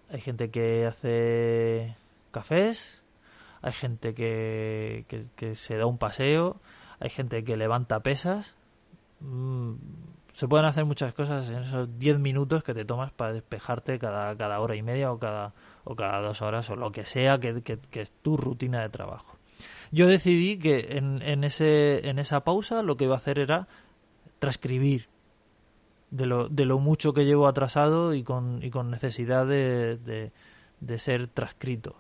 Hay 0.09 0.21
gente 0.21 0.49
que 0.49 0.87
hace 0.87 1.95
cafés, 2.31 3.03
hay 3.61 3.73
gente 3.73 4.13
que, 4.15 5.05
que, 5.35 5.55
se 5.55 5.75
da 5.75 5.85
un 5.85 5.97
paseo, 5.97 6.59
hay 6.99 7.09
gente 7.09 7.43
que 7.43 7.57
levanta 7.57 7.99
pesas. 7.99 8.55
Mm, 9.19 9.73
se 10.33 10.47
pueden 10.47 10.65
hacer 10.65 10.85
muchas 10.85 11.13
cosas 11.13 11.49
en 11.49 11.59
esos 11.59 11.99
10 11.99 12.17
minutos 12.19 12.63
que 12.63 12.73
te 12.73 12.85
tomas 12.85 13.11
para 13.11 13.33
despejarte 13.33 13.99
cada, 13.99 14.35
cada 14.37 14.59
hora 14.61 14.75
y 14.75 14.81
media 14.81 15.11
o 15.11 15.19
cada, 15.19 15.53
o 15.83 15.95
cada 15.95 16.21
dos 16.21 16.41
horas 16.41 16.69
o 16.69 16.77
lo 16.77 16.91
que 16.91 17.03
sea 17.03 17.37
que, 17.39 17.61
que 17.61 18.01
es 18.01 18.11
tu 18.21 18.37
rutina 18.37 18.81
de 18.81 18.89
trabajo. 18.89 19.38
Yo 19.91 20.07
decidí 20.07 20.57
que 20.59 20.97
en, 20.97 21.21
en, 21.21 21.43
ese, 21.43 22.07
en 22.07 22.19
esa 22.19 22.43
pausa 22.43 22.83
lo 22.83 22.95
que 22.97 23.05
iba 23.05 23.15
a 23.15 23.17
hacer 23.17 23.39
era 23.39 23.67
transcribir 24.39 25.07
de 26.11 26.25
lo, 26.25 26.49
de 26.49 26.65
lo 26.65 26.79
mucho 26.79 27.13
que 27.13 27.25
llevo 27.25 27.47
atrasado 27.47 28.13
y 28.13 28.23
con, 28.23 28.63
y 28.63 28.69
con 28.69 28.89
necesidad 28.89 29.45
de, 29.45 30.31
de, 30.79 30.99
ser 30.99 31.27
transcrito. 31.27 31.95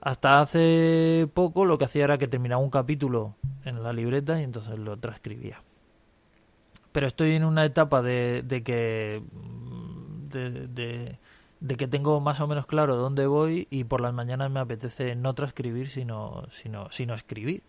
Hasta 0.00 0.40
hace 0.40 1.28
poco 1.32 1.64
lo 1.64 1.78
que 1.78 1.84
hacía 1.84 2.04
era 2.04 2.18
que 2.18 2.26
terminaba 2.26 2.62
un 2.62 2.70
capítulo 2.70 3.36
en 3.64 3.82
la 3.82 3.92
libreta 3.92 4.40
y 4.40 4.44
entonces 4.44 4.78
lo 4.78 4.96
transcribía. 4.96 5.62
Pero 6.90 7.06
estoy 7.06 7.32
en 7.32 7.44
una 7.44 7.64
etapa 7.64 8.02
de, 8.02 8.42
de 8.42 8.62
que 8.62 9.22
de, 10.28 10.66
de, 10.66 11.18
de 11.62 11.76
que 11.76 11.86
tengo 11.86 12.20
más 12.20 12.40
o 12.40 12.48
menos 12.48 12.66
claro 12.66 12.96
dónde 12.96 13.26
voy 13.26 13.68
y 13.70 13.84
por 13.84 14.00
las 14.00 14.12
mañanas 14.12 14.50
me 14.50 14.58
apetece 14.58 15.14
no 15.14 15.32
transcribir 15.34 15.88
sino, 15.88 16.42
sino, 16.50 16.90
sino 16.90 17.14
escribir. 17.14 17.62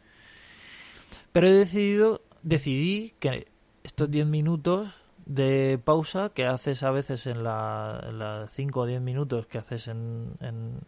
Pero 1.32 1.46
he 1.46 1.52
decidido, 1.52 2.22
decidí 2.42 3.14
que 3.20 3.48
estos 3.84 4.10
10 4.10 4.26
minutos 4.26 4.90
de 5.28 5.80
pausa 5.84 6.30
que 6.30 6.48
haces 6.48 6.82
a 6.82 6.90
veces 6.90 7.28
en 7.28 7.44
las 7.44 8.52
5 8.52 8.80
o 8.80 8.86
10 8.88 9.00
minutos 9.00 9.46
que 9.46 9.60
haces 9.60 9.88
en, 9.88 10.38
en, 10.40 10.80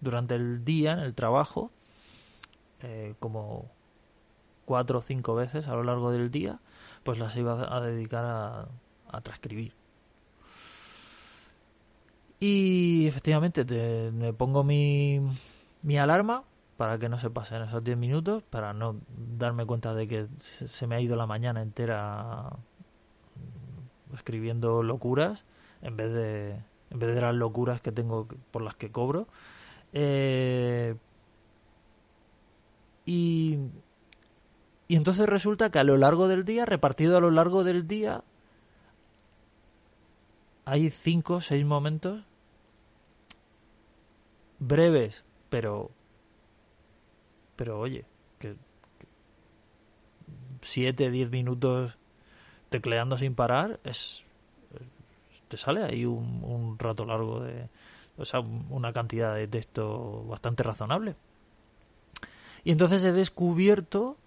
durante 0.00 0.34
el 0.34 0.62
día, 0.62 0.92
en 0.92 0.98
el 0.98 1.14
trabajo, 1.14 1.72
eh, 2.82 3.14
como 3.18 3.70
cuatro 4.66 4.98
o 4.98 5.02
cinco 5.02 5.34
veces 5.34 5.68
a 5.68 5.74
lo 5.74 5.84
largo 5.84 6.12
del 6.12 6.30
día, 6.30 6.60
pues 7.02 7.18
las 7.18 7.34
iba 7.36 7.74
a 7.74 7.80
dedicar 7.80 8.26
a, 8.26 8.68
a 9.08 9.20
transcribir. 9.22 9.79
Y 12.40 13.06
efectivamente 13.06 13.64
te, 13.66 14.10
me 14.12 14.32
pongo 14.32 14.64
mi, 14.64 15.20
mi 15.82 15.98
alarma 15.98 16.44
para 16.78 16.98
que 16.98 17.10
no 17.10 17.18
se 17.18 17.28
pasen 17.28 17.62
esos 17.62 17.84
10 17.84 17.98
minutos, 17.98 18.42
para 18.42 18.72
no 18.72 18.96
darme 19.36 19.66
cuenta 19.66 19.92
de 19.94 20.06
que 20.06 20.26
se 20.38 20.86
me 20.86 20.94
ha 20.96 21.00
ido 21.00 21.14
la 21.16 21.26
mañana 21.26 21.60
entera 21.60 22.56
escribiendo 24.14 24.82
locuras 24.82 25.44
en 25.82 25.96
vez 25.96 26.12
de 26.12 26.56
en 26.90 26.98
vez 26.98 27.14
de 27.14 27.20
las 27.20 27.34
locuras 27.34 27.80
que 27.80 27.92
tengo 27.92 28.26
por 28.50 28.62
las 28.62 28.74
que 28.74 28.90
cobro. 28.90 29.28
Eh, 29.92 30.96
y 33.04 33.58
y 34.88 34.96
entonces 34.96 35.28
resulta 35.28 35.70
que 35.70 35.78
a 35.78 35.84
lo 35.84 35.96
largo 35.96 36.26
del 36.26 36.44
día 36.44 36.66
repartido 36.66 37.16
a 37.16 37.20
lo 37.20 37.30
largo 37.30 37.62
del 37.62 37.86
día 37.86 38.24
hay 40.64 40.90
cinco 40.90 41.34
o 41.34 41.40
seis 41.40 41.64
momentos 41.64 42.24
breves 44.60 45.24
pero 45.48 45.90
pero 47.56 47.80
oye 47.80 48.04
que, 48.38 48.54
que 48.98 49.06
siete 50.62 51.10
diez 51.10 51.30
minutos 51.30 51.98
tecleando 52.68 53.18
sin 53.18 53.34
parar 53.34 53.80
es 53.82 54.24
te 55.48 55.56
sale 55.56 55.82
ahí 55.82 56.04
un, 56.04 56.44
un 56.44 56.78
rato 56.78 57.04
largo 57.04 57.40
de 57.40 57.68
o 58.16 58.24
sea 58.24 58.40
una 58.40 58.92
cantidad 58.92 59.34
de 59.34 59.48
texto 59.48 60.24
bastante 60.24 60.62
razonable. 60.62 61.16
Y 62.62 62.70
entonces 62.70 63.02
he 63.04 63.12
descubierto 63.12 64.18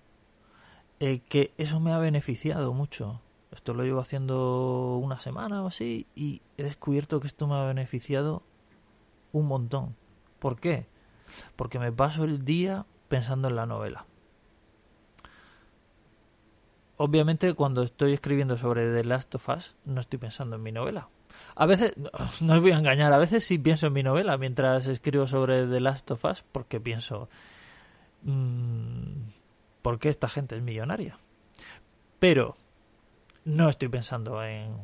eh, 1.00 1.20
que 1.30 1.54
eso 1.58 1.80
me 1.80 1.94
ha 1.94 2.00
beneficiado 2.00 2.74
mucho. 2.74 3.22
Esto 3.52 3.76
lo 3.76 3.84
llevo 3.84 4.00
haciendo 4.00 4.98
una 4.98 5.20
semana 5.20 5.64
o 5.64 5.68
así 5.68 6.08
y 6.16 6.42
he 6.58 6.64
descubierto 6.64 7.20
que 7.20 7.28
esto 7.28 7.48
me 7.48 7.56
ha 7.56 7.66
beneficiado 7.66 8.42
un 9.32 9.46
montón 9.48 9.96
¿por 10.44 10.60
qué? 10.60 10.86
porque 11.56 11.80
me 11.80 11.94
paso 11.94 12.26
el 12.26 12.44
día 12.44 12.86
pensando 13.08 13.48
en 13.48 13.56
la 13.56 13.66
novela 13.66 14.06
obviamente 16.98 17.54
cuando 17.54 17.84
estoy 17.84 18.12
escribiendo 18.12 18.58
sobre 18.58 18.94
The 18.94 19.06
Last 19.06 19.34
of 19.36 19.50
Us 19.50 19.76
no 19.86 20.02
estoy 20.02 20.20
pensando 20.20 20.56
en 20.56 20.64
mi 20.64 20.72
novela. 20.72 21.08
A 21.56 21.66
veces, 21.66 21.94
no 22.42 22.54
os 22.56 22.62
voy 22.62 22.72
a 22.72 22.78
engañar, 22.78 23.12
a 23.14 23.18
veces 23.18 23.44
sí 23.44 23.58
pienso 23.58 23.88
en 23.88 23.94
mi 23.94 24.04
novela 24.04 24.38
mientras 24.38 24.86
escribo 24.88 25.28
sobre 25.28 25.66
The 25.66 25.80
Last 25.80 26.12
of 26.12 26.24
Us 26.26 26.44
porque 26.52 26.80
pienso, 26.80 27.30
mmm, 28.24 29.24
¿por 29.82 29.98
qué 29.98 30.10
esta 30.10 30.28
gente 30.28 30.56
es 30.56 30.62
millonaria? 30.62 31.18
Pero 32.20 32.56
no 33.46 33.70
estoy 33.70 33.90
pensando 33.90 34.44
en, 34.44 34.78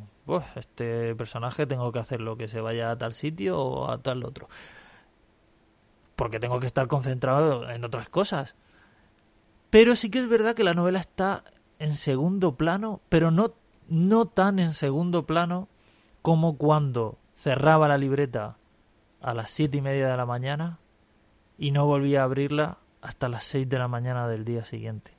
este 0.56 1.16
personaje 1.16 1.66
tengo 1.66 1.92
que 1.92 2.00
hacerlo 2.00 2.38
que 2.38 2.48
se 2.48 2.62
vaya 2.62 2.92
a 2.92 2.98
tal 2.98 3.14
sitio 3.14 3.60
o 3.60 3.92
a 3.92 3.98
tal 4.00 4.24
otro. 4.24 4.48
Porque 6.20 6.42
tengo 6.42 6.60
que 6.60 6.68
estar 6.68 6.90
concentrado 6.90 7.70
en 7.70 7.86
otras 7.86 8.10
cosas. 8.10 8.56
Pero 9.70 9.96
sí 9.96 10.10
que 10.12 10.20
es 10.20 10.28
verdad 10.28 10.54
que 10.54 10.66
la 10.66 10.74
novela 10.74 11.00
está 11.00 11.46
en 11.80 11.94
segundo 11.94 12.58
plano, 12.58 13.00
pero 13.08 13.32
no, 13.32 13.54
no 13.88 14.26
tan 14.26 14.60
en 14.60 14.74
segundo 14.74 15.26
plano 15.26 15.70
como 16.22 16.58
cuando 16.58 17.18
cerraba 17.36 17.88
la 17.88 17.98
libreta 17.98 18.58
a 19.22 19.34
las 19.34 19.50
siete 19.50 19.78
y 19.78 19.82
media 19.82 20.10
de 20.10 20.18
la 20.18 20.26
mañana 20.26 20.80
y 21.58 21.72
no 21.72 21.86
volvía 21.86 22.20
a 22.20 22.26
abrirla 22.26 22.80
hasta 23.00 23.30
las 23.30 23.46
seis 23.46 23.70
de 23.70 23.80
la 23.80 23.88
mañana 23.88 24.28
del 24.28 24.44
día 24.44 24.66
siguiente. 24.66 25.14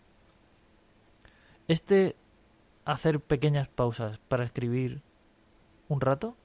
Este 1.67 2.15
hacer 2.85 3.21
pequeñas 3.21 3.69
pausas 3.69 4.19
para 4.29 4.45
escribir 4.45 5.01
un 5.89 6.03
rato 6.03 6.37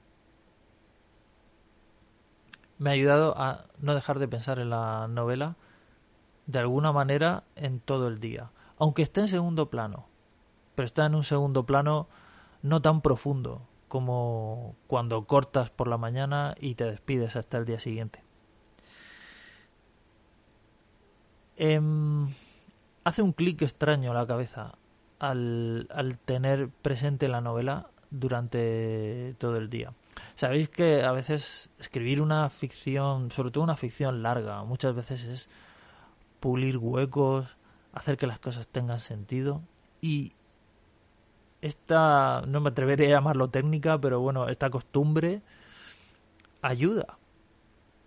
me 2.78 2.90
ha 2.90 2.92
ayudado 2.92 3.34
a 3.38 3.66
no 3.80 3.94
dejar 3.94 4.18
de 4.18 4.28
pensar 4.28 4.58
en 4.58 4.70
la 4.70 5.06
novela 5.08 5.56
de 6.46 6.58
alguna 6.58 6.92
manera 6.92 7.44
en 7.56 7.80
todo 7.80 8.08
el 8.08 8.20
día 8.20 8.50
aunque 8.78 9.02
esté 9.02 9.22
en 9.22 9.28
segundo 9.28 9.70
plano, 9.70 10.06
pero 10.74 10.86
está 10.86 11.06
en 11.06 11.14
un 11.14 11.24
segundo 11.24 11.64
plano 11.64 12.08
no 12.62 12.82
tan 12.82 13.00
profundo 13.00 13.62
como 13.88 14.74
cuando 14.86 15.24
cortas 15.24 15.70
por 15.70 15.88
la 15.88 15.96
mañana 15.96 16.54
y 16.60 16.74
te 16.74 16.84
despides 16.84 17.36
hasta 17.36 17.58
el 17.58 17.64
día 17.64 17.78
siguiente. 17.78 18.22
Eh, 21.56 21.80
hace 23.04 23.22
un 23.22 23.32
clic 23.32 23.62
extraño 23.62 24.12
la 24.12 24.26
cabeza 24.26 24.74
al, 25.18 25.88
al 25.90 26.18
tener 26.18 26.68
presente 26.68 27.28
la 27.28 27.40
novela 27.40 27.88
durante 28.10 29.34
todo 29.38 29.56
el 29.56 29.70
día. 29.70 29.92
Sabéis 30.34 30.68
que 30.68 31.02
a 31.02 31.12
veces 31.12 31.68
escribir 31.78 32.20
una 32.20 32.48
ficción, 32.50 33.30
sobre 33.30 33.50
todo 33.50 33.64
una 33.64 33.76
ficción 33.76 34.22
larga, 34.22 34.62
muchas 34.64 34.94
veces 34.94 35.24
es 35.24 35.48
pulir 36.40 36.76
huecos, 36.78 37.56
hacer 37.92 38.16
que 38.16 38.26
las 38.26 38.38
cosas 38.38 38.68
tengan 38.68 39.00
sentido 39.00 39.62
y 40.00 40.32
esta, 41.62 42.42
no 42.46 42.60
me 42.60 42.70
atreveré 42.70 43.06
a 43.06 43.10
llamarlo 43.10 43.48
técnica, 43.48 43.98
pero 43.98 44.20
bueno, 44.20 44.48
esta 44.48 44.70
costumbre 44.70 45.42
ayuda 46.62 47.18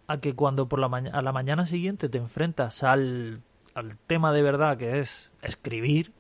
a 0.08 0.20
que 0.20 0.36
cuando 0.36 0.68
por 0.68 0.80
la 0.80 0.88
a 0.88 1.22
la 1.22 1.32
mañana 1.32 1.66
siguiente 1.66 2.10
te 2.10 2.18
enfrentas 2.18 2.84
al, 2.84 3.42
al 3.74 3.98
tema 3.98 4.32
de 4.32 4.44
verdad 4.44 4.78
que 4.78 5.00
es 5.00 5.32
escribir, 5.42 6.14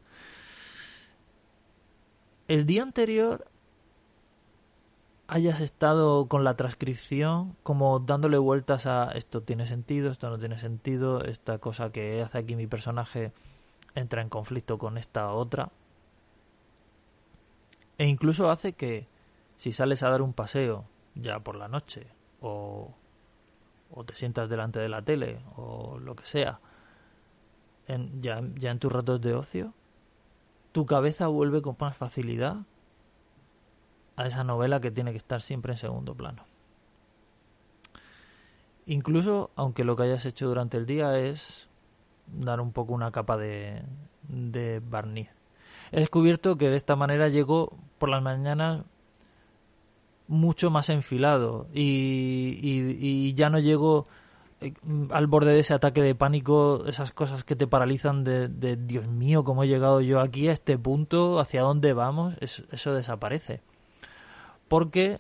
el 2.48 2.66
día 2.66 2.82
anterior 2.82 3.46
hayas 5.30 5.62
estado 5.62 6.28
con 6.28 6.44
la 6.44 6.56
transcripción 6.56 7.56
como 7.62 8.00
dándole 8.00 8.40
vueltas 8.40 8.88
a 8.88 9.12
esto 9.12 9.44
tiene 9.44 9.68
sentido, 9.68 10.12
esto 10.12 10.28
no 10.30 10.40
tiene 10.40 10.58
sentido, 10.58 11.24
esta 11.24 11.60
cosa 11.60 11.92
que 11.92 12.22
hace 12.24 12.40
aquí 12.40 12.56
mi 12.56 12.66
personaje 12.66 13.32
entra 13.94 14.24
en 14.24 14.30
conflicto 14.30 14.80
con 14.80 14.98
esta 14.98 15.32
otra. 15.32 15.70
E 18.00 18.08
incluso 18.08 18.50
hace 18.50 18.74
que 18.74 19.08
si 19.56 19.72
sales 19.72 20.02
a 20.02 20.10
dar 20.10 20.24
un 20.24 20.34
paseo 20.34 20.86
ya 21.14 21.40
por 21.42 21.56
la 21.56 21.68
noche 21.68 22.08
o, 22.42 22.96
o 23.92 24.04
te 24.06 24.16
sientas 24.16 24.50
delante 24.50 24.80
de 24.80 24.90
la 24.90 25.04
tele 25.04 25.42
o 25.56 26.00
lo 26.00 26.16
que 26.16 26.26
sea, 26.26 26.60
en, 27.88 28.20
ya, 28.20 28.42
ya 28.56 28.72
en 28.72 28.80
tus 28.80 28.92
ratos 28.92 29.22
de 29.22 29.36
ocio, 29.36 29.74
tu 30.72 30.88
cabeza 30.88 31.28
vuelve 31.28 31.62
con 31.62 31.76
más 31.80 31.96
facilidad 31.96 32.58
a 34.20 34.28
esa 34.28 34.44
novela 34.44 34.82
que 34.82 34.92
tiene 34.92 35.12
que 35.12 35.18
estar 35.18 35.42
siempre 35.42 35.72
en 35.72 35.80
segundo 35.80 36.14
plano. 36.14 36.44
Incluso 38.86 39.50
aunque 39.56 39.86
lo 39.86 39.96
que 39.96 40.04
hayas 40.04 40.26
hecho 40.26 40.48
durante 40.48 40.76
el 40.76 40.86
día 40.86 41.18
es 41.18 41.70
dar 42.28 42.60
un 42.60 42.74
poco 42.74 42.94
una 42.94 43.12
capa 43.12 43.38
de, 43.38 43.82
de 44.28 44.82
barniz. 44.82 45.30
He 45.94 46.02
descubierto 46.02 46.58
que 46.58 46.70
de 46.70 46.76
esta 46.76 46.98
manera 46.98 47.30
llego 47.30 47.78
por 47.98 48.10
las 48.10 48.22
mañanas 48.22 48.84
mucho 50.28 50.70
más 50.70 50.90
enfilado 50.90 51.68
y, 51.74 53.34
ya 53.36 53.50
no 53.50 53.60
llego 53.60 54.06
eh, 54.60 54.74
al 55.12 55.28
borde 55.28 55.54
de 55.54 55.62
ese 55.62 55.74
ataque 55.74 56.02
de 56.02 56.14
pánico, 56.14 56.84
esas 56.88 57.14
cosas 57.14 57.46
que 57.46 57.56
te 57.56 57.68
paralizan 57.68 58.26
de, 58.26 58.50
de, 58.50 58.76
Dios 58.76 59.08
mío, 59.08 59.46
cómo 59.46 59.64
he 59.64 59.68
llegado 59.68 60.02
yo 60.02 60.20
aquí 60.20 60.50
a 60.50 60.52
este 60.52 60.78
punto, 60.78 61.40
hacia 61.40 61.62
dónde 61.62 61.94
vamos, 61.94 62.36
eso, 62.42 62.64
eso 62.72 62.94
desaparece. 62.94 63.62
Porque 64.70 65.20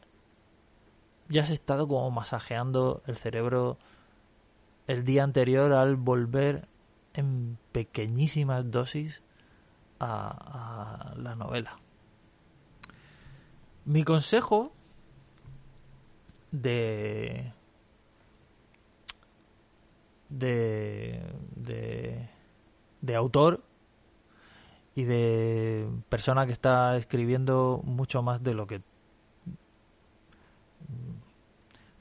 ya 1.27 1.43
has 1.43 1.49
estado 1.49 1.88
como 1.88 2.09
masajeando 2.12 3.01
el 3.05 3.17
cerebro 3.17 3.77
el 4.88 5.03
día 5.03 5.23
anterior 5.23 5.73
al 5.73 5.95
volver 5.95 6.67
en 7.13 7.57
pequeñísimas 7.71 8.71
dosis 8.71 9.21
a, 9.99 11.13
la 11.17 11.35
novela. 11.35 11.79
Mi 13.85 14.03
consejo 14.03 14.71
de 16.51 17.53
de, 20.29 21.21
de, 21.55 22.29
de 23.01 23.15
autor 23.15 23.63
y 24.95 25.03
de 25.03 25.88
persona 26.09 26.45
que 26.45 26.51
está 26.51 26.97
escribiendo 26.97 27.81
mucho 27.83 28.21
más 28.21 28.43
de 28.43 28.53
lo 28.53 28.67
que 28.67 28.81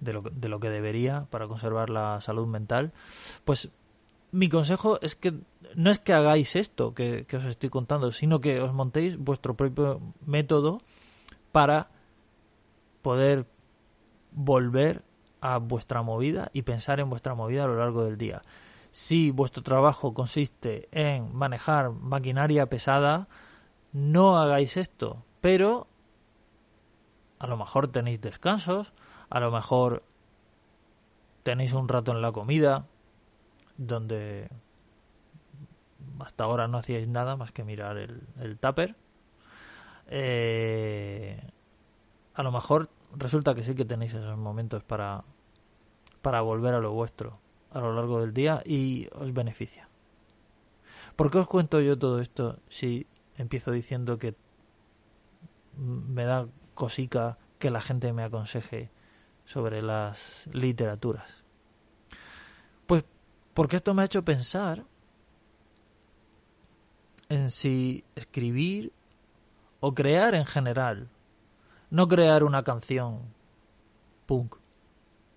de 0.01 0.13
lo, 0.13 0.23
de 0.23 0.49
lo 0.49 0.61
que 0.61 0.71
debería 0.71 1.27
para 1.31 1.49
conservar 1.49 1.91
la 1.91 2.21
salud 2.21 2.47
mental, 2.47 2.93
pues 3.45 3.71
mi 4.31 4.49
consejo 4.49 5.01
es 5.01 5.17
que 5.17 5.35
no 5.75 5.91
es 5.91 5.99
que 5.99 6.13
hagáis 6.13 6.57
esto 6.57 6.95
que, 6.95 7.27
os 7.33 7.45
estoy 7.45 7.71
contando, 7.71 8.13
sino 8.13 8.41
que 8.41 8.61
os 8.61 8.73
montéis 8.73 9.17
vuestro 9.17 9.55
propio 9.55 10.01
método 10.25 10.83
para 11.53 11.89
poder 13.03 13.47
volver 14.33 15.03
a 15.41 15.59
vuestra 15.59 16.03
movida 16.03 16.51
y 16.53 16.63
pensar 16.63 17.01
en 17.01 17.11
vuestra 17.11 17.35
movida 17.35 17.65
a 17.65 17.69
lo 17.69 17.79
largo 17.79 18.05
del 18.05 18.17
día. 18.17 18.43
Si 18.91 19.31
vuestro 19.31 19.63
trabajo 19.63 20.15
consiste 20.15 20.89
en 20.93 21.35
manejar 21.35 21.91
maquinaria 21.91 22.67
pesada, 22.67 23.29
no 23.93 24.39
hagáis 24.39 24.77
esto. 24.77 25.25
Pero 25.41 25.87
a 27.39 27.47
lo 27.47 27.57
mejor 27.57 27.89
tenéis 27.89 28.21
descansos, 28.21 28.93
a 29.31 29.41
lo 29.41 29.51
mejor 29.51 30.03
tenéis 31.43 31.73
un 31.73 31.89
rato 31.89 32.13
en 32.13 32.23
la 32.23 32.33
comida 32.33 32.87
donde 33.77 34.49
hasta 36.21 36.45
ahora 36.45 36.69
no 36.69 36.79
hacíais 36.79 37.09
nada 37.09 37.37
más 37.37 37.53
que 37.53 37.65
mirar 37.65 37.97
el, 37.97 38.59
tupper. 38.59 38.97
Eh, 40.09 41.41
a 42.35 42.43
lo 42.43 42.53
mejor 42.53 42.89
resulta 43.17 43.55
que 43.55 43.65
sí 43.65 43.75
que 43.75 43.85
tenéis 43.85 44.15
esos 44.15 44.37
momentos 44.37 44.83
para, 44.83 45.25
para 46.23 46.41
volver 46.41 46.75
a 46.75 46.81
lo 46.81 46.93
vuestro 46.93 47.39
a 47.71 47.81
lo 47.81 47.95
largo 47.95 48.21
del 48.21 48.33
día 48.33 48.63
y 48.65 49.09
os 49.13 49.33
beneficia. 49.33 49.89
¿Por 51.17 51.31
qué 51.31 51.39
os 51.39 51.49
cuento 51.49 51.81
yo 51.81 51.99
todo 51.99 52.21
esto 52.21 52.59
si 52.69 53.07
empiezo 53.37 53.73
diciendo 53.73 54.19
que 54.19 54.35
me 55.77 56.25
da 56.25 56.47
cosica 56.75 57.39
que 57.59 57.71
la 57.71 57.81
gente 57.81 58.13
me 58.13 58.23
aconseje 58.23 58.91
sobre 59.49 59.81
las 59.81 60.47
literaturas? 60.53 61.43
Pues 62.87 63.05
porque 63.55 63.77
esto 63.77 63.95
me 63.95 64.03
ha 64.03 64.05
hecho 64.05 64.23
pensar 64.25 64.85
en 67.31 67.51
si 67.51 68.05
escribir 68.15 68.93
o 69.81 69.95
crear 69.95 70.35
en 70.35 70.45
general, 70.45 71.09
no 71.91 72.09
crear 72.09 72.45
una 72.45 72.63
canción 72.63 73.35
punk 74.27 74.57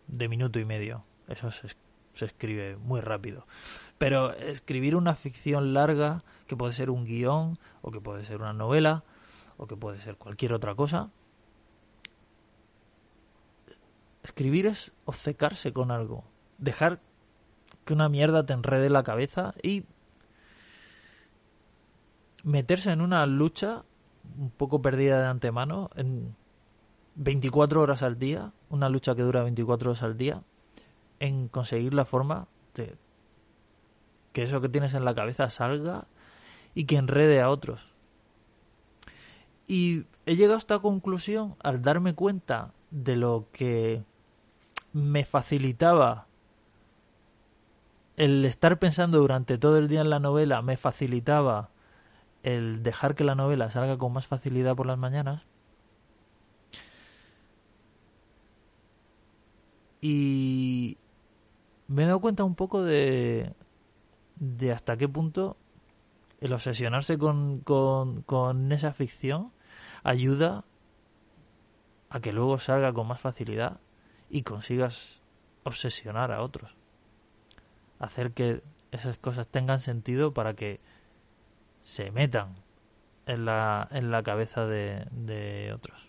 de 0.07 0.27
minuto 0.27 0.59
y 0.59 0.65
medio, 0.65 1.03
eso 1.29 1.49
se, 1.51 1.69
se 2.13 2.25
escribe 2.25 2.75
muy 2.75 2.99
rápido, 2.99 3.47
pero 3.97 4.33
escribir 4.33 4.97
una 4.97 5.15
ficción 5.15 5.73
larga 5.73 6.23
que 6.47 6.57
puede 6.57 6.73
ser 6.73 6.89
un 6.89 7.05
guion 7.05 7.59
o 7.81 7.91
que 7.91 8.01
puede 8.01 8.25
ser 8.25 8.41
una 8.41 8.51
novela 8.51 9.05
o 9.55 9.67
que 9.67 9.77
puede 9.77 10.01
ser 10.01 10.17
cualquier 10.17 10.51
otra 10.51 10.75
cosa, 10.75 11.11
escribir 14.23 14.67
es 14.67 14.91
obcecarse 15.05 15.73
con 15.73 15.91
algo, 15.91 16.23
dejar 16.57 16.99
que 17.85 17.93
una 17.93 18.09
mierda 18.09 18.45
te 18.45 18.53
enrede 18.53 18.89
la 18.89 19.03
cabeza 19.03 19.53
y 19.61 19.85
meterse 22.43 22.91
en 22.91 23.01
una 23.01 23.25
lucha 23.25 23.83
un 24.37 24.51
poco 24.51 24.81
perdida 24.81 25.19
de 25.19 25.27
antemano 25.27 25.89
en 25.95 26.35
24 27.15 27.81
horas 27.81 28.03
al 28.03 28.17
día, 28.17 28.53
una 28.69 28.89
lucha 28.89 29.15
que 29.15 29.23
dura 29.23 29.43
24 29.43 29.91
horas 29.91 30.03
al 30.03 30.17
día, 30.17 30.43
en 31.19 31.47
conseguir 31.47 31.93
la 31.93 32.05
forma 32.05 32.47
de 32.75 32.95
que 34.33 34.43
eso 34.43 34.61
que 34.61 34.69
tienes 34.69 34.93
en 34.93 35.05
la 35.05 35.13
cabeza 35.15 35.49
salga 35.49 36.07
y 36.73 36.85
que 36.85 36.95
enrede 36.95 37.41
a 37.41 37.49
otros. 37.49 37.85
Y 39.67 40.05
he 40.25 40.35
llegado 40.35 40.55
a 40.55 40.59
esta 40.59 40.79
conclusión 40.79 41.55
al 41.63 41.81
darme 41.81 42.13
cuenta 42.13 42.73
de 42.91 43.15
lo 43.15 43.47
que 43.51 44.03
me 44.93 45.25
facilitaba 45.25 46.27
el 48.17 48.45
estar 48.45 48.77
pensando 48.79 49.19
durante 49.19 49.57
todo 49.57 49.77
el 49.77 49.87
día 49.87 50.01
en 50.01 50.09
la 50.09 50.19
novela, 50.19 50.61
me 50.61 50.77
facilitaba 50.77 51.71
el 52.43 52.83
dejar 52.83 53.15
que 53.15 53.23
la 53.23 53.35
novela 53.35 53.69
salga 53.69 53.97
con 53.97 54.13
más 54.13 54.27
facilidad 54.27 54.75
por 54.75 54.85
las 54.85 54.97
mañanas. 54.97 55.43
Y 60.01 60.97
me 61.87 62.03
he 62.03 62.05
dado 62.07 62.19
cuenta 62.19 62.43
un 62.43 62.55
poco 62.55 62.83
de, 62.83 63.53
de 64.35 64.71
hasta 64.71 64.97
qué 64.97 65.07
punto 65.07 65.57
el 66.39 66.53
obsesionarse 66.53 67.17
con, 67.19 67.59
con, 67.59 68.23
con 68.23 68.71
esa 68.71 68.93
ficción 68.93 69.51
ayuda 70.03 70.65
a 72.09 72.19
que 72.19 72.33
luego 72.33 72.57
salga 72.57 72.91
con 72.93 73.07
más 73.07 73.21
facilidad 73.21 73.79
y 74.31 74.43
consigas 74.43 75.21
obsesionar 75.63 76.31
a 76.31 76.41
otros. 76.41 76.71
Hacer 77.99 78.31
que 78.31 78.63
esas 78.91 79.17
cosas 79.17 79.47
tengan 79.47 79.79
sentido 79.79 80.33
para 80.33 80.53
que 80.53 80.79
se 81.81 82.11
metan 82.11 82.55
en 83.25 83.45
la, 83.45 83.87
en 83.91 84.09
la 84.09 84.23
cabeza 84.23 84.65
de, 84.65 85.05
de 85.11 85.73
otros. 85.73 85.99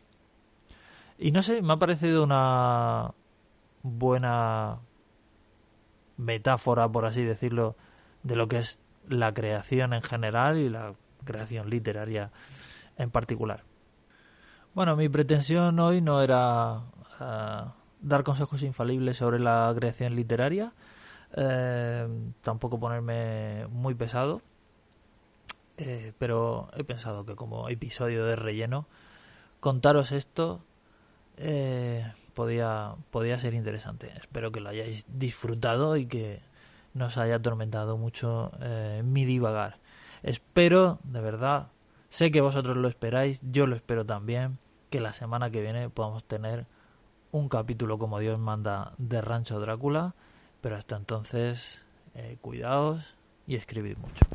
Y 1.19 1.33
no 1.33 1.43
sé, 1.43 1.63
me 1.63 1.75
ha 1.75 1.77
parecido 1.77 2.23
una 2.23 3.13
buena 3.83 4.81
metáfora, 6.17 6.89
por 6.89 7.05
así 7.05 7.25
decirlo, 7.25 7.77
de 8.23 8.37
lo 8.37 8.49
que 8.49 8.59
es 8.59 8.81
la 9.09 9.35
creación 9.35 9.93
en 9.93 10.03
general 10.03 10.59
y 10.59 10.69
la 10.69 10.95
creación 11.25 11.69
literaria 11.69 12.31
en 12.97 13.11
particular. 13.11 13.65
Bueno, 14.75 14.97
mi 14.97 15.09
pretensión 15.09 15.79
hoy 15.81 16.01
no 16.01 16.23
era 16.23 16.79
uh, 17.21 17.82
dar 18.03 18.23
consejos 18.25 18.63
infalibles 18.63 19.17
sobre 19.17 19.39
la 19.39 19.73
creación 19.75 20.15
literaria, 20.17 20.73
eh, 21.35 22.07
tampoco 22.43 22.79
ponerme 22.79 23.67
muy 23.69 23.95
pesado, 23.95 24.43
eh, 25.79 26.13
pero 26.19 26.69
he 26.77 26.85
pensado 26.85 27.25
que 27.25 27.35
como 27.35 27.69
episodio 27.69 28.27
de 28.27 28.37
relleno, 28.37 28.87
contaros 29.61 30.13
esto 30.13 30.63
eh, 31.37 32.13
podía, 32.35 32.95
podía 33.11 33.39
ser 33.39 33.55
interesante. 33.55 34.13
Espero 34.17 34.53
que 34.53 34.61
lo 34.61 34.69
hayáis 34.69 35.07
disfrutado 35.09 35.97
y 35.97 36.07
que 36.07 36.41
no 36.95 37.07
os 37.07 37.17
haya 37.17 37.37
atormentado 37.37 37.97
mucho 37.97 38.53
eh, 38.61 39.03
mi 39.05 39.25
divagar. 39.25 39.79
Espero, 40.23 40.99
de 41.05 41.21
verdad, 41.21 41.69
sé 42.11 42.31
que 42.31 42.41
vosotros 42.41 42.77
lo 42.77 42.89
esperáis, 42.89 43.41
yo 43.43 43.67
lo 43.67 43.77
espero 43.77 44.05
también, 44.05 44.59
que 44.91 45.01
la 45.01 45.13
semana 45.15 45.51
que 45.51 45.63
viene 45.63 45.89
podamos 45.89 46.25
tener 46.25 46.67
un 47.33 47.49
capítulo 47.49 47.99
como 47.99 48.19
Dios 48.19 48.39
manda 48.39 48.93
de 48.99 49.23
Rancho 49.23 49.59
Drácula, 49.59 50.15
pero 50.61 50.77
hasta 50.77 50.97
entonces, 50.97 51.83
eh, 52.15 52.37
cuidaos 52.41 53.15
y 53.47 53.57
escribid 53.57 53.97
mucho. 53.97 54.27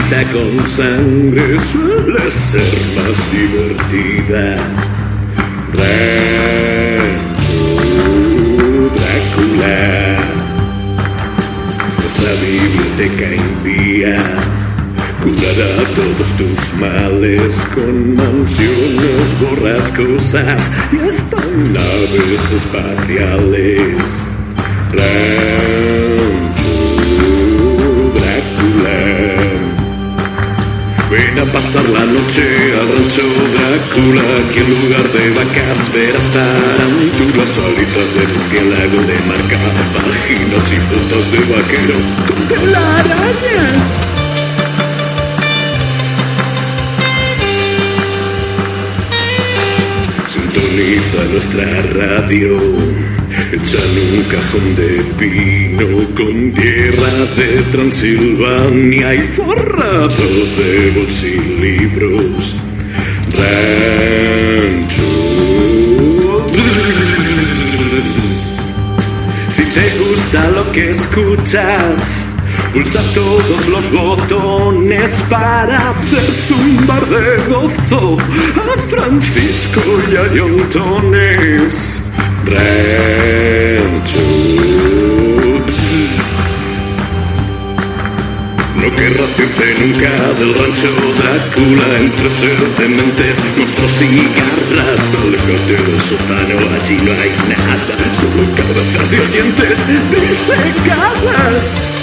Con 0.00 0.58
sangre 0.70 1.58
suele 1.60 2.30
ser 2.30 2.74
más 2.96 3.32
divertida. 3.32 4.56
Rancho 5.74 6.40
Drácula, 8.96 10.18
nuestra 11.98 12.32
biblioteca 12.40 13.26
envía 13.42 14.16
curará 15.22 15.72
todos 15.94 16.28
tus 16.38 16.60
males 16.80 17.52
con 17.74 18.14
mansiones 18.14 19.40
borrascosas 19.40 20.70
y 20.92 20.96
hasta 21.06 21.36
naves 21.70 22.52
espaciales. 22.52 23.96
Rancho 24.92 26.31
Ven 31.12 31.38
a 31.38 31.44
pasar 31.52 31.86
la 31.90 32.06
noche 32.06 32.42
al 32.72 32.88
rancho 32.88 33.22
Drácula, 33.52 34.22
que 34.50 34.60
en 34.60 34.70
lugar 34.70 35.12
de 35.12 35.30
vacas 35.30 35.92
verás 35.92 36.30
tarántulas, 36.32 37.58
alitas 37.58 38.14
de 38.14 38.26
murciélago 38.28 39.02
de 39.02 39.18
marca, 39.28 39.58
vaginas 39.94 40.72
y 40.72 40.78
botas 40.88 41.30
de 41.32 41.38
vaquero 41.52 41.96
con 42.26 42.48
telarañas. 42.48 43.84
Sintoniza 50.28 51.24
nuestra 51.30 51.82
radio, 51.92 52.58
hecha 53.52 53.78
en 53.84 54.18
un 54.18 54.24
cajón 54.24 54.76
de 54.76 55.04
pino 55.18 55.86
con 56.16 56.52
tierra 56.54 57.26
de 57.36 57.62
Transilvania 57.70 59.14
y 59.14 59.20
forrado 59.36 60.28
de 60.56 60.90
bolsilibros. 60.96 62.56
Rancho. 63.36 65.02
Si 69.50 69.64
te 69.64 69.98
gusta 69.98 70.50
lo 70.50 70.72
que 70.72 70.90
escuchas, 70.90 72.26
Pulsa 72.72 73.02
todos 73.14 73.68
los 73.68 73.90
botones 73.90 75.24
para 75.28 75.90
hacer 75.90 76.24
zumbar 76.48 77.06
de 77.06 77.36
gozo 77.52 78.16
a 78.16 78.78
Francisco 78.88 79.82
y 80.10 80.16
a 80.16 80.34
Yontones. 80.34 82.02
Rancho. 82.06 82.11
No 88.76 88.96
querrás 88.96 89.38
irte 89.38 89.74
nunca 89.78 90.10
del 90.38 90.54
rancho 90.54 90.88
Drácula 91.18 91.98
entre 91.98 92.30
seres 92.30 92.78
dementes, 92.78 93.36
monstruos 93.56 94.02
y 94.02 94.28
garras. 94.34 95.12
Alejate 95.22 95.76
del 95.76 96.00
sótano, 96.00 96.56
allí 96.74 96.96
no 96.96 97.12
hay 97.12 97.32
nada, 97.48 98.14
solo 98.14 98.44
cabezas 98.56 99.12
y 99.12 99.16
oyentes 99.20 99.78
disecadas. 100.10 102.01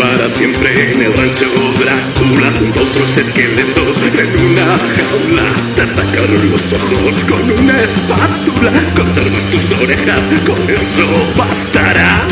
Para 0.00 0.28
siempre 0.30 0.92
en 0.92 1.02
el 1.02 1.12
rancho 1.12 1.44
Drácula 1.78 2.50
junto 2.58 2.80
a 2.80 2.82
otros 2.82 3.16
esqueletos 3.18 3.98
en 3.98 4.36
una 4.46 4.78
jaula. 4.78 5.54
Te 5.76 5.86
sacaron 5.94 6.50
los 6.50 6.72
ojos 6.72 7.24
con 7.24 7.50
una 7.50 7.82
espátula. 7.82 8.72
Conservas 8.96 9.44
tus 9.46 9.72
orejas, 9.72 10.24
con 10.46 10.70
eso 10.70 11.06
bastará. 11.36 12.26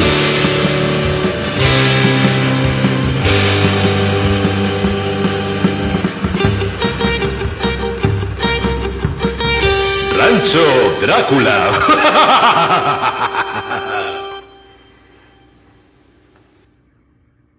Rancho 10.16 10.96
Drácula. 11.02 11.58